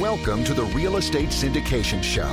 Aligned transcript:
Welcome 0.00 0.44
to 0.44 0.52
the 0.52 0.64
Real 0.64 0.98
Estate 0.98 1.30
Syndication 1.30 2.02
Show. 2.02 2.28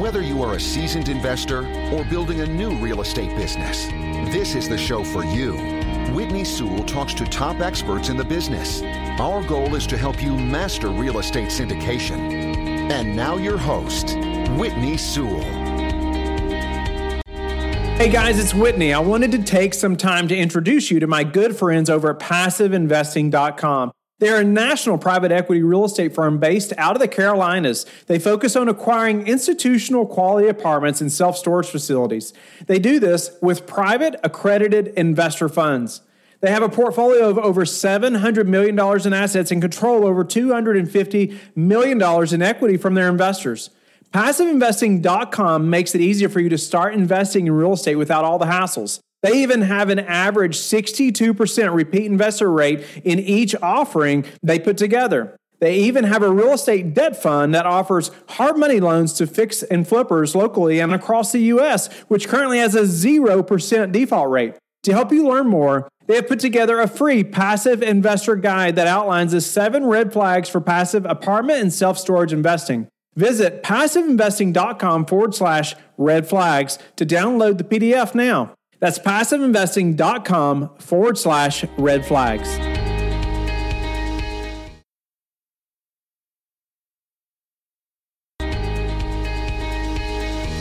Whether 0.00 0.22
you 0.22 0.42
are 0.42 0.54
a 0.54 0.60
seasoned 0.60 1.08
investor 1.08 1.60
or 1.92 2.02
building 2.06 2.40
a 2.40 2.46
new 2.46 2.74
real 2.78 3.00
estate 3.00 3.36
business, 3.36 3.86
this 4.34 4.56
is 4.56 4.68
the 4.68 4.76
show 4.76 5.04
for 5.04 5.24
you. 5.24 5.52
Whitney 6.12 6.42
Sewell 6.42 6.82
talks 6.82 7.14
to 7.14 7.24
top 7.26 7.60
experts 7.60 8.08
in 8.08 8.16
the 8.16 8.24
business. 8.24 8.82
Our 9.20 9.40
goal 9.44 9.76
is 9.76 9.86
to 9.86 9.96
help 9.96 10.20
you 10.20 10.36
master 10.36 10.88
real 10.88 11.20
estate 11.20 11.50
syndication. 11.50 12.18
And 12.90 13.14
now, 13.14 13.36
your 13.36 13.56
host, 13.56 14.16
Whitney 14.58 14.96
Sewell. 14.96 15.42
Hey 18.00 18.10
guys, 18.10 18.40
it's 18.40 18.52
Whitney. 18.52 18.92
I 18.92 18.98
wanted 18.98 19.30
to 19.30 19.42
take 19.44 19.74
some 19.74 19.94
time 19.94 20.26
to 20.26 20.36
introduce 20.36 20.90
you 20.90 20.98
to 20.98 21.06
my 21.06 21.22
good 21.22 21.56
friends 21.56 21.88
over 21.88 22.10
at 22.10 22.18
PassiveInvesting.com. 22.18 23.92
They're 24.20 24.40
a 24.40 24.44
national 24.44 24.98
private 24.98 25.32
equity 25.32 25.62
real 25.62 25.86
estate 25.86 26.14
firm 26.14 26.38
based 26.38 26.74
out 26.76 26.94
of 26.94 27.00
the 27.00 27.08
Carolinas. 27.08 27.86
They 28.06 28.18
focus 28.18 28.54
on 28.54 28.68
acquiring 28.68 29.26
institutional 29.26 30.06
quality 30.06 30.46
apartments 30.46 31.00
and 31.00 31.10
self 31.10 31.36
storage 31.36 31.68
facilities. 31.68 32.34
They 32.66 32.78
do 32.78 33.00
this 33.00 33.30
with 33.40 33.66
private 33.66 34.20
accredited 34.22 34.88
investor 34.88 35.48
funds. 35.48 36.02
They 36.40 36.50
have 36.50 36.62
a 36.62 36.68
portfolio 36.68 37.28
of 37.28 37.38
over 37.38 37.64
$700 37.64 38.46
million 38.46 38.78
in 38.78 39.12
assets 39.12 39.50
and 39.50 39.60
control 39.60 40.06
over 40.06 40.24
$250 40.24 41.36
million 41.54 42.34
in 42.34 42.42
equity 42.42 42.76
from 42.76 42.94
their 42.94 43.08
investors. 43.08 43.70
PassiveInvesting.com 44.12 45.70
makes 45.70 45.94
it 45.94 46.00
easier 46.00 46.28
for 46.28 46.40
you 46.40 46.48
to 46.48 46.58
start 46.58 46.94
investing 46.94 47.46
in 47.46 47.52
real 47.52 47.74
estate 47.74 47.96
without 47.96 48.24
all 48.24 48.38
the 48.38 48.46
hassles. 48.46 49.00
They 49.22 49.42
even 49.42 49.62
have 49.62 49.90
an 49.90 49.98
average 49.98 50.56
62% 50.56 51.74
repeat 51.74 52.06
investor 52.06 52.50
rate 52.50 52.84
in 53.04 53.18
each 53.18 53.54
offering 53.62 54.24
they 54.42 54.58
put 54.58 54.76
together. 54.76 55.36
They 55.60 55.76
even 55.76 56.04
have 56.04 56.22
a 56.22 56.30
real 56.30 56.54
estate 56.54 56.94
debt 56.94 57.20
fund 57.22 57.54
that 57.54 57.66
offers 57.66 58.10
hard 58.30 58.56
money 58.56 58.80
loans 58.80 59.12
to 59.14 59.26
fix 59.26 59.62
and 59.62 59.86
flippers 59.86 60.34
locally 60.34 60.80
and 60.80 60.94
across 60.94 61.32
the 61.32 61.40
US, 61.40 61.92
which 62.08 62.28
currently 62.28 62.58
has 62.58 62.74
a 62.74 62.82
0% 62.82 63.92
default 63.92 64.30
rate. 64.30 64.54
To 64.84 64.92
help 64.92 65.12
you 65.12 65.28
learn 65.28 65.46
more, 65.46 65.88
they 66.06 66.16
have 66.16 66.28
put 66.28 66.40
together 66.40 66.80
a 66.80 66.88
free 66.88 67.22
passive 67.22 67.82
investor 67.82 68.36
guide 68.36 68.76
that 68.76 68.86
outlines 68.86 69.32
the 69.32 69.42
seven 69.42 69.84
red 69.84 70.14
flags 70.14 70.48
for 70.48 70.62
passive 70.62 71.04
apartment 71.04 71.60
and 71.60 71.72
self 71.72 71.98
storage 71.98 72.32
investing. 72.32 72.88
Visit 73.14 73.62
passiveinvesting.com 73.62 75.04
forward 75.04 75.34
slash 75.34 75.74
red 75.98 76.26
flags 76.26 76.78
to 76.96 77.04
download 77.04 77.58
the 77.58 77.64
PDF 77.64 78.14
now. 78.14 78.54
That's 78.80 78.98
passiveinvesting.com 78.98 80.76
forward 80.78 81.18
slash 81.18 81.64
red 81.78 82.04
flags. 82.04 82.48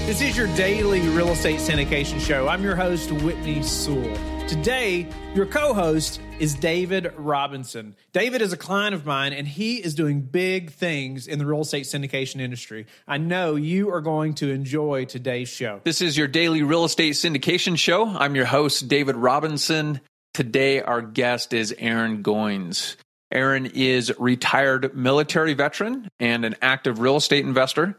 This 0.05 0.21
is 0.21 0.35
your 0.35 0.47
daily 0.55 1.01
real 1.09 1.29
estate 1.29 1.59
syndication 1.59 2.19
show. 2.19 2.47
I'm 2.47 2.63
your 2.63 2.75
host, 2.75 3.11
Whitney 3.11 3.61
Sewell. 3.61 4.38
Today, 4.49 5.05
your 5.35 5.45
co 5.45 5.75
host 5.75 6.19
is 6.39 6.55
David 6.55 7.13
Robinson. 7.17 7.95
David 8.13 8.41
is 8.41 8.51
a 8.51 8.57
client 8.57 8.95
of 8.95 9.05
mine, 9.05 9.31
and 9.31 9.47
he 9.47 9.75
is 9.75 9.93
doing 9.93 10.21
big 10.21 10.71
things 10.71 11.27
in 11.27 11.37
the 11.37 11.45
real 11.45 11.61
estate 11.61 11.85
syndication 11.85 12.41
industry. 12.41 12.87
I 13.07 13.19
know 13.19 13.55
you 13.55 13.93
are 13.93 14.01
going 14.01 14.33
to 14.35 14.49
enjoy 14.49 15.05
today's 15.05 15.49
show. 15.49 15.81
This 15.83 16.01
is 16.01 16.17
your 16.17 16.27
daily 16.27 16.63
real 16.63 16.83
estate 16.83 17.13
syndication 17.13 17.77
show. 17.77 18.07
I'm 18.07 18.35
your 18.35 18.45
host, 18.45 18.87
David 18.87 19.17
Robinson. 19.17 20.01
Today, 20.33 20.81
our 20.81 21.03
guest 21.03 21.53
is 21.53 21.71
Aharon 21.73 22.23
Goins. 22.23 22.95
Aharon 23.31 23.71
is 23.71 24.11
retired 24.17 24.95
military 24.95 25.53
veteran 25.53 26.09
and 26.19 26.43
an 26.43 26.55
active 26.63 26.97
real 26.97 27.17
estate 27.17 27.45
investor. 27.45 27.95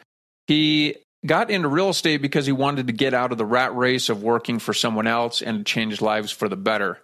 He 0.49 0.97
got 1.27 1.51
into 1.51 1.69
real 1.69 1.91
estate 1.91 2.23
because 2.23 2.47
he 2.47 2.53
wanted 2.53 2.87
to 2.87 2.93
get 2.93 3.15
out 3.15 3.33
of 3.33 3.39
the 3.39 3.45
rat 3.45 3.75
race 3.75 4.09
of 4.09 4.23
working 4.23 4.59
for 4.59 4.73
someone 4.73 5.07
else 5.07 5.43
and 5.43 5.67
change 5.67 6.01
lives 6.01 6.33
for 6.33 6.49
the 6.49 6.57
better. 6.57 6.99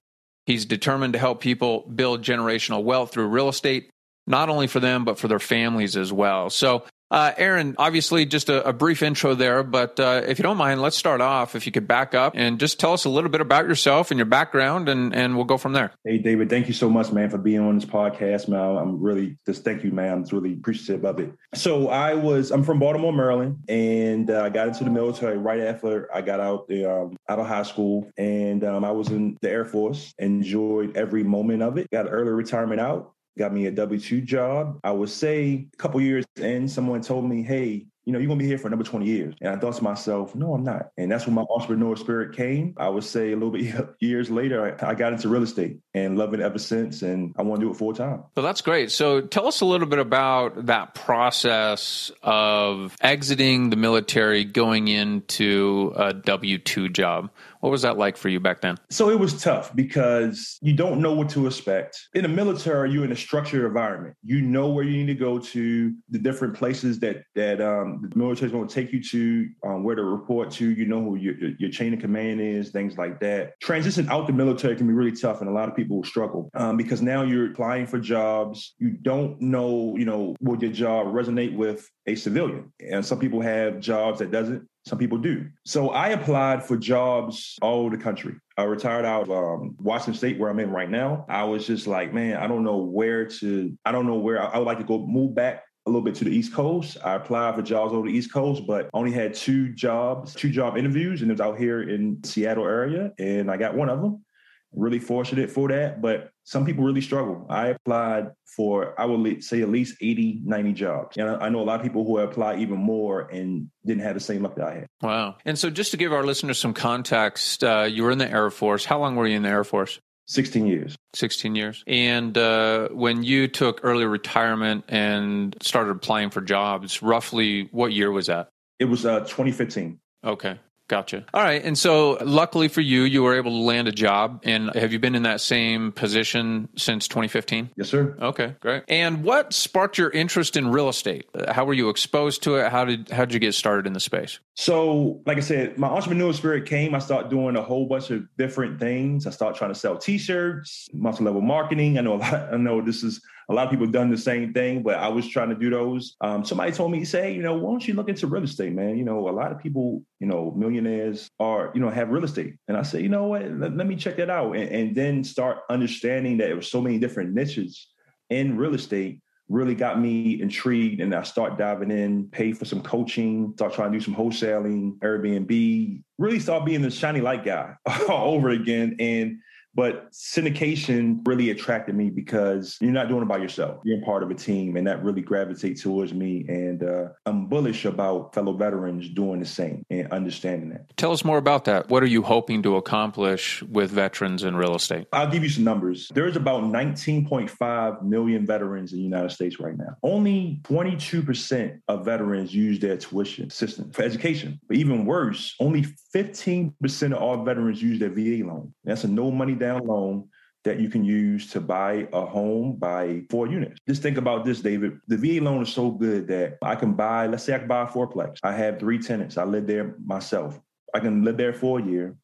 He's 0.47 0.65
determined 0.65 1.12
to 1.15 1.19
help 1.19 1.41
people 1.41 1.81
build 1.94 2.22
generational 2.22 2.84
wealth 2.84 3.12
through 3.12 3.26
real 3.26 3.49
estate, 3.49 3.91
not 4.26 4.49
only 4.49 4.69
for 4.69 4.81
them, 4.81 5.05
but 5.05 5.19
for 5.19 5.28
their 5.28 5.38
families 5.38 5.97
as 5.97 6.12
well. 6.12 6.50
So 6.50 6.84
uh, 7.11 7.33
Aharon, 7.33 7.75
obviously, 7.78 8.27
just 8.27 8.49
a, 8.49 8.69
a, 8.69 8.72
brief 8.72 9.03
intro 9.03 9.34
there, 9.34 9.62
but 9.62 10.00
uh, 10.00 10.22
if 10.27 10.39
you 10.39 10.43
don't 10.43 10.56
mind, 10.56 10.83
let's 10.83 10.97
start 10.97 11.21
off. 11.21 11.55
If 11.55 11.65
you 11.65 11.71
could 11.71 11.87
back 11.87 12.15
up 12.15 12.33
and 12.34 12.59
just 12.59 12.81
tell 12.81 12.93
us 12.93 13.05
a 13.05 13.09
little 13.09 13.31
bit 13.31 13.41
about 13.41 13.67
yourself 13.69 14.11
and 14.11 14.19
your 14.19 14.27
background, 14.27 14.89
and, 14.89 15.15
and 15.15 15.37
we'll 15.37 15.44
go 15.44 15.56
from 15.56 15.72
there. 15.72 15.93
Hey, 16.05 16.19
David, 16.19 16.50
thank 16.50 16.67
you 16.67 16.75
so 16.75 16.91
much, 16.91 17.12
man, 17.12 17.31
for 17.31 17.39
being 17.39 17.61
on 17.61 17.77
this 17.77 17.84
podcast, 17.84 18.49
man. 18.49 18.77
I'm 18.77 19.00
really 19.00 19.39
just 19.47 19.62
thank 19.62 19.84
you, 19.84 19.93
man. 19.93 20.12
I'm 20.12 20.25
really 20.37 20.55
appreciative 20.55 21.05
of 21.05 21.21
it. 21.21 21.33
So 21.55 21.89
I 21.89 22.15
was, 22.15 22.50
I'm 22.50 22.65
from 22.65 22.81
Baltimore, 22.81 23.12
Maryland, 23.12 23.61
and 23.69 24.28
uh, 24.28 24.43
I 24.43 24.49
got 24.49 24.67
into 24.67 24.83
the 24.83 24.91
military 24.91 25.38
right 25.38 25.61
after 25.61 26.12
I 26.15 26.23
got 26.23 26.41
out 26.41 26.67
the, 26.67 26.91
um, 26.91 27.17
out 27.28 27.38
of 27.38 27.47
high 27.47 27.62
school, 27.62 28.11
and 28.19 28.65
um, 28.65 28.84
I 28.84 28.91
was 28.91 29.09
in 29.09 29.38
the 29.41 29.50
Air 29.50 29.65
Force. 29.65 30.12
Enjoyed 30.19 30.97
every 30.97 31.23
moment 31.23 31.62
of 31.62 31.78
it. 31.78 31.88
Got 31.93 32.06
early 32.11 32.33
retirement 32.33 32.81
out 32.81 33.12
got 33.39 33.53
me 33.53 33.67
a 33.67 33.71
W 33.71 34.01
2 34.01 34.21
job. 34.23 34.81
I 34.83 34.91
would 34.91 35.11
say 35.11 35.69
a 35.73 35.77
couple 35.77 36.01
years 36.01 36.25
in, 36.37 36.69
someone 36.69 37.01
told 37.01 37.29
me, 37.29 37.43
hey, 37.43 37.87
you 38.07 38.13
know, 38.13 38.21
you're 38.21 38.29
gonna 38.29 38.39
be 38.39 38.47
here 38.47 38.57
for 38.57 38.69
another 38.69 38.85
20 38.85 39.05
years. 39.05 39.35
And 39.41 39.53
I 39.53 39.59
thought 39.59 39.75
to 39.75 39.83
myself, 39.83 40.35
no, 40.37 40.55
I'm 40.55 40.63
not. 40.63 40.91
And 40.97 41.11
that's 41.11 41.27
when 41.27 41.35
my 41.35 41.45
entrepreneur 41.51 41.97
spirit 41.97 42.37
came. 42.37 42.73
I 42.77 42.89
would 42.89 43.03
say 43.03 43.33
a 43.33 43.35
little 43.35 43.51
bit 43.51 43.75
years 44.01 44.31
later, 44.31 44.77
I, 44.81 44.95
got 44.95 45.13
into 45.13 45.29
real 45.29 45.43
estate 45.43 45.79
and 45.93 46.17
love 46.17 46.33
it 46.33 46.39
ever 46.39 46.59
since. 46.59 47.03
And 47.03 47.35
I 47.37 47.43
want 47.43 47.61
to 47.61 47.67
do 47.67 47.73
it 47.73 47.77
full 47.77 47.93
time. 47.93 48.23
So 48.37 48.43
that's 48.43 48.61
great. 48.61 48.93
So 48.93 49.21
tell 49.21 49.49
us 49.49 49.61
a 49.61 49.65
little 49.65 49.89
bit 49.89 49.99
about 49.99 50.67
that 50.67 50.95
process 50.95 52.13
of 52.23 52.97
exiting 53.01 53.71
the 53.71 53.77
military, 53.77 54.45
going 54.45 54.87
into 54.87 55.93
a 55.97 56.15
W 56.15 56.59
2 56.59 56.89
job. 56.91 57.31
What 57.66 57.72
was 57.72 57.82
that 57.82 57.99
like 57.99 58.16
for 58.16 58.28
you 58.28 58.38
back 58.38 58.60
then? 58.60 58.77
So 58.91 59.10
it 59.10 59.19
was 59.19 59.43
tough 59.43 59.75
because 59.75 60.56
you 60.62 60.72
don't 60.72 61.00
know 61.00 61.12
what 61.12 61.28
to 61.31 61.49
expect. 61.49 61.99
In 62.15 62.22
the 62.22 62.28
military, 62.28 62.93
you're 62.93 63.04
in 63.04 63.10
a 63.10 63.16
structured 63.16 63.65
environment. 63.65 64.15
You 64.22 64.41
know 64.41 64.69
where 64.69 64.84
you 64.84 64.97
need 64.99 65.09
to 65.09 65.19
go 65.19 65.41
to, 65.41 65.93
the 66.09 66.19
different 66.21 66.55
places 66.55 67.00
that 67.00 67.25
that 67.34 67.60
um, 67.60 68.09
the 68.09 68.16
military 68.16 68.47
is 68.47 68.53
going 68.53 68.69
to 68.69 68.72
take 68.72 68.93
you 68.93 69.03
to, 69.03 69.49
um, 69.66 69.82
where 69.82 69.97
to 69.97 70.05
report 70.05 70.53
to. 70.53 70.71
You 70.71 70.84
know 70.84 71.03
who 71.03 71.16
your, 71.16 71.34
your 71.59 71.69
chain 71.69 71.93
of 71.93 71.99
command 71.99 72.41
is, 72.41 72.71
things 72.71 72.97
like 72.99 73.19
that. 73.19 73.59
Transition 73.60 74.09
out 74.10 74.28
the 74.28 74.32
military 74.32 74.76
can 74.76 74.87
be 74.87 74.93
really 74.93 75.10
tough, 75.10 75.41
and 75.41 75.50
a 75.50 75.53
lot 75.53 75.69
of 75.69 75.75
people 75.75 76.05
struggle 76.05 76.49
um, 76.55 76.76
because 76.76 77.03
now 77.03 77.22
you're 77.22 77.50
applying 77.50 77.88
for 77.88 77.99
jobs. 77.99 78.76
You 78.78 78.91
don't 78.91 79.41
know, 79.41 79.97
you 79.97 80.05
know, 80.05 80.37
will 80.41 80.62
your 80.62 80.71
job 80.71 81.09
resonate 81.09 81.56
with 81.56 81.91
a 82.06 82.15
civilian, 82.15 82.72
and 82.78 83.05
some 83.05 83.19
people 83.19 83.41
have 83.41 83.81
jobs 83.81 84.21
that 84.21 84.31
doesn't 84.31 84.69
some 84.87 84.99
people 84.99 85.19
do. 85.19 85.47
So 85.65 85.91
I 85.91 86.11
applied 86.11 86.65
for 86.65 86.77
jobs 86.77 87.57
all 87.61 87.81
over 87.81 87.97
the 87.97 88.03
country. 88.03 88.37
I 88.57 88.63
retired 88.63 89.05
out 89.05 89.29
of 89.29 89.31
um, 89.31 89.75
Washington 89.81 90.15
State, 90.15 90.39
where 90.39 90.49
I'm 90.49 90.61
in 90.61 90.71
right 90.71 90.89
now. 90.89 91.27
I 91.29 91.43
was 91.45 91.67
just 91.67 91.89
like, 91.89 92.15
man, 92.15 92.37
I 92.37 92.47
don't 92.47 92.63
know 92.63 92.77
where 92.77 93.27
to. 93.27 93.77
I 93.85 93.91
don't 93.91 94.07
know 94.07 94.15
where 94.15 94.41
I, 94.41 94.47
I 94.47 94.59
would 94.59 94.67
like 94.67 94.79
to 94.79 94.85
go. 94.85 95.05
Move 95.05 95.35
back 95.35 95.65
a 95.87 95.91
little 95.91 96.03
bit 96.03 96.15
to 96.17 96.25
the 96.25 96.31
East 96.31 96.55
Coast. 96.55 96.99
I 97.05 97.15
applied 97.15 97.57
for 97.57 97.63
jobs 97.63 97.93
over 97.93 98.07
the 98.09 98.15
East 98.15 98.33
Coast, 98.33 98.63
but 98.67 98.89
only 98.95 99.11
had 99.11 99.35
two 99.35 99.73
jobs, 99.73 100.35
two 100.35 100.51
job 100.51 100.77
interviews, 100.77 101.21
and 101.23 101.31
it 101.31 101.35
was 101.35 101.41
out 101.41 101.59
here 101.59 101.83
in 101.83 102.23
Seattle 102.23 102.65
area, 102.65 103.13
and 103.19 103.51
I 103.51 103.57
got 103.57 103.75
one 103.75 103.89
of 103.89 104.01
them 104.01 104.25
really 104.73 105.01
fortunate 105.01 105.51
for 105.51 105.69
that. 105.69 106.01
But 106.01 106.31
some 106.47 106.65
people 106.65 106.84
really 106.84 107.01
struggle. 107.01 107.45
I 107.51 107.69
applied 107.69 108.31
for, 108.45 108.99
I 109.01 109.05
would 109.05 109.43
say, 109.43 109.62
at 109.62 109.69
least 109.69 109.97
80, 110.01 110.43
90 110.45 110.73
jobs. 110.75 111.17
And 111.17 111.29
I 111.29 111.49
know 111.49 111.61
a 111.61 111.65
lot 111.65 111.81
of 111.81 111.83
people 111.83 112.05
who 112.05 112.19
apply 112.19 112.59
even 112.59 112.79
more 112.79 113.23
and 113.23 113.69
didn't 113.84 114.05
have 114.05 114.15
the 114.15 114.21
same 114.21 114.45
luck 114.45 114.55
that 114.55 114.69
I 114.69 114.75
had. 114.75 114.87
Wow. 115.03 115.37
And 115.45 115.59
so, 115.59 115.71
just 115.71 115.91
to 115.91 115.97
give 115.97 116.12
our 116.12 116.25
listeners 116.25 116.59
some 116.59 116.73
context, 116.73 117.65
uh, 117.65 117.89
you 117.91 118.05
were 118.05 118.12
in 118.12 118.19
the 118.19 118.31
Air 118.31 118.51
Force. 118.51 118.85
How 118.85 119.01
long 119.01 119.17
were 119.17 119.27
you 119.27 119.37
in 119.37 119.43
the 119.43 119.49
Air 119.49 119.65
Force? 119.65 119.99
16 120.29 120.67
years. 120.67 120.97
16 121.15 121.56
years. 121.56 121.83
And 121.87 122.39
uh, 122.39 122.89
when 122.91 123.25
you 123.25 123.49
took 123.49 123.81
early 123.83 124.05
retirement 124.05 124.85
and 124.89 125.56
started 125.62 125.91
applying 125.91 126.31
for 126.31 126.41
jobs, 126.41 127.03
roughly 127.03 127.69
what 127.73 127.93
year 127.93 128.12
was 128.12 128.26
that? 128.26 128.50
It 128.79 128.85
was 128.85 129.05
uh, 129.05 129.20
2015. 129.20 129.99
Okay. 130.25 130.59
Gotcha. 130.88 131.25
All 131.35 131.43
right. 131.43 131.62
And 131.65 131.77
so, 131.77 132.12
luckily 132.25 132.69
for 132.69 132.81
you, 132.81 133.03
you 133.03 133.23
were 133.23 133.35
able 133.35 133.50
to 133.50 133.56
land 133.56 133.88
a 133.88 133.93
job. 133.93 134.41
And 134.44 134.73
have 134.75 134.93
you 134.93 135.00
been 135.00 135.17
in 135.17 135.25
that 135.25 135.41
same 135.41 135.91
position 135.91 136.69
since 136.77 137.09
2015? 137.09 137.71
Yes, 137.77 137.88
sir. 137.88 138.17
Okay, 138.21 138.55
great. 138.61 138.85
And 138.88 139.25
what 139.25 139.53
sparked 139.53 139.99
your 139.99 140.11
interest 140.11 140.56
in 140.56 140.69
real 140.69 140.88
estate? 140.88 141.27
How 141.49 141.65
were 141.65 141.75
you 141.75 141.88
exposed 141.88 142.44
to 142.44 142.56
it? 142.56 142.71
How 142.71 142.85
did 142.85 143.11
how 143.11 143.25
did 143.25 143.35
you 143.35 143.41
get 143.41 143.55
started 143.55 143.87
in 143.87 143.94
the 143.94 144.00
space? 144.00 144.38
So, 144.55 145.23
like 145.27 145.38
I 145.38 145.41
said, 145.41 145.77
my 145.77 145.88
entrepreneurial 145.88 146.35
spirit 146.35 146.67
came. 146.67 146.94
I 146.94 147.00
started 147.00 147.31
doing 147.31 147.56
a 147.56 147.62
whole 147.62 147.87
bunch 147.87 148.11
of 148.11 148.23
different 148.39 148.79
things. 148.79 149.27
I 149.27 149.31
started 149.31 149.59
trying 149.59 149.73
to 149.73 149.79
sell 149.79 149.99
T-shirts, 149.99 150.89
multi-level 150.93 151.41
marketing. 151.41 151.99
I 151.99 152.03
know 152.03 152.15
a 152.15 152.19
lot. 152.19 152.55
I 152.55 152.56
know 152.56 152.81
this 152.81 153.03
is 153.03 153.21
a 153.48 153.54
lot 153.54 153.64
of 153.64 153.70
people 153.70 153.87
have 153.87 153.93
done 153.93 154.10
the 154.10 154.19
same 154.19 154.52
thing, 154.52 154.82
but 154.82 154.96
I 154.96 155.08
was 155.08 155.28
trying 155.28 155.50
to 155.50 155.54
do 155.54 155.70
those. 155.70 156.16
Um, 156.20 156.44
somebody 156.44 156.72
told 156.72 156.90
me, 156.90 157.04
say, 157.04 157.32
you 157.32 157.43
know, 157.43 157.54
why 157.54 157.70
don't 157.70 157.87
you 157.87 157.94
look 157.94 158.08
into 158.08 158.26
real 158.26 158.43
estate, 158.43 158.72
man? 158.72 158.96
You 158.96 159.04
know, 159.04 159.28
a 159.28 159.31
lot 159.31 159.52
of 159.52 159.60
people, 159.60 160.02
you 160.19 160.26
know, 160.26 160.52
millionaires 160.56 161.31
are, 161.38 161.70
you 161.75 161.81
know, 161.81 161.88
have 161.88 162.10
real 162.10 162.25
estate. 162.25 162.56
And 162.66 162.76
I 162.76 162.82
said, 162.82 163.02
you 163.02 163.08
know 163.08 163.25
what, 163.28 163.48
let, 163.52 163.76
let 163.76 163.87
me 163.87 163.94
check 163.94 164.16
that 164.16 164.31
out. 164.31 164.56
And, 164.56 164.69
and 164.69 164.96
then 164.96 165.22
start 165.22 165.58
understanding 165.70 166.38
that 166.38 166.46
there 166.46 166.56
were 166.56 166.62
so 166.62 166.81
many 166.81 166.98
different 166.98 167.34
niches 167.34 167.88
in 168.31 168.56
real 168.56 168.75
estate 168.75 169.20
really 169.48 169.75
got 169.75 170.00
me 170.00 170.40
intrigued 170.40 171.00
and 171.00 171.14
I 171.14 171.22
start 171.22 171.56
diving 171.56 171.90
in, 171.90 172.28
pay 172.31 172.52
for 172.52 172.64
some 172.64 172.82
coaching, 172.82 173.52
start 173.54 173.75
trying 173.75 173.93
to 173.93 173.98
do 173.98 174.04
some 174.04 174.14
wholesaling, 174.14 174.98
Airbnb, 174.98 176.02
really 176.19 176.40
start 176.40 176.64
being 176.64 176.82
the 176.82 176.90
shiny 176.90 177.20
light 177.20 177.44
guy 177.44 177.75
all 178.08 178.34
over 178.34 178.50
again. 178.50 178.96
And 178.98 179.38
but 179.76 180.11
syndication 180.11 181.20
really 181.26 181.50
attracted 181.50 181.94
me 181.94 182.08
because 182.08 182.78
you're 182.81 182.90
not 182.90 183.08
doing 183.08 183.23
it 183.23 183.28
by 183.28 183.37
yourself. 183.37 183.81
You're 183.84 184.00
part 184.02 184.23
of 184.23 184.31
a 184.31 184.34
team, 184.34 184.76
and 184.76 184.87
that 184.87 185.05
really 185.05 185.20
gravitates 185.20 185.82
towards 185.82 186.14
me. 186.14 186.46
And 186.49 186.82
uh, 186.82 187.08
I'm 187.26 187.46
bullish 187.46 187.84
about 187.84 188.34
fellow 188.34 188.55
veterans 188.55 189.11
doing 189.11 189.38
the 189.38 189.46
same 189.46 189.84
and 189.90 190.11
understanding 190.11 190.70
that. 190.70 190.96
Tell 190.96 191.12
us 191.12 191.25
more 191.25 191.37
about 191.37 191.67
that. 191.67 191.90
What 191.90 192.02
are 192.02 192.06
you 192.06 192.23
hoping 192.23 192.62
to 192.62 192.76
accomplish 192.76 193.62
with 193.64 193.90
veterans 193.90 194.44
in 194.44 194.56
real 194.56 194.75
estate? 194.75 195.08
I'll 195.12 195.31
give 195.31 195.43
you 195.43 195.50
some 195.50 195.64
numbers. 195.64 196.11
There's 196.14 196.37
about 196.37 196.62
19.5 196.62 198.02
million 198.02 198.46
veterans 198.46 198.93
in 198.93 198.99
the 198.99 199.05
United 199.05 199.31
States 199.31 199.61
right 199.61 199.76
now. 199.76 199.96
Only 200.02 200.61
22% 200.64 201.81
of 201.88 202.05
veterans 202.05 202.55
use 202.55 202.79
their 202.81 202.96
tuition 202.96 203.50
system 203.50 203.93
for 203.93 204.02
education. 204.02 204.58
But 204.69 204.79
even 204.79 205.05
worse, 205.05 205.55
only 205.61 205.84
15% 206.14 207.12
of 207.12 207.19
all 207.19 207.44
veterans 207.44 207.82
use 207.82 207.99
their 207.99 208.08
VA 208.08 208.43
loan. 208.46 208.72
That's 208.84 209.05
a 209.05 209.08
no 209.08 209.31
money 209.31 209.55
down 209.55 209.66
down 209.67 209.87
loan 209.87 210.29
that 210.67 210.81
you 210.81 210.89
can 210.89 211.05
use 211.05 211.49
to 211.53 211.61
buy 211.61 212.09
a 212.13 212.27
home, 212.27 212.75
buy 212.77 213.23
four 213.31 213.47
units. 213.47 213.79
Just 213.89 214.03
think 214.03 214.19
about 214.19 214.45
this, 214.45 214.61
David. 214.61 214.99
The 215.07 215.17
VA 215.17 215.45
loan 215.45 215.63
is 215.63 215.73
so 215.73 215.91
good 215.91 216.27
that 216.27 216.59
I 216.61 216.75
can 216.75 216.93
buy, 216.95 217.27
let's 217.29 217.45
say 217.45 217.55
I 217.55 217.59
can 217.59 217.69
buy 217.69 217.83
a 217.83 217.87
fourplex. 217.87 218.39
I 218.43 218.53
have 218.53 218.81
three 218.81 218.99
tenants. 218.99 219.39
I 219.39 219.45
live 219.45 219.67
there 219.67 219.95
myself. 220.05 220.61
I 220.93 220.99
can 220.99 221.23
live 221.23 221.37
there 221.37 221.53
for 221.53 221.79
a 221.79 221.83
year. 221.83 222.17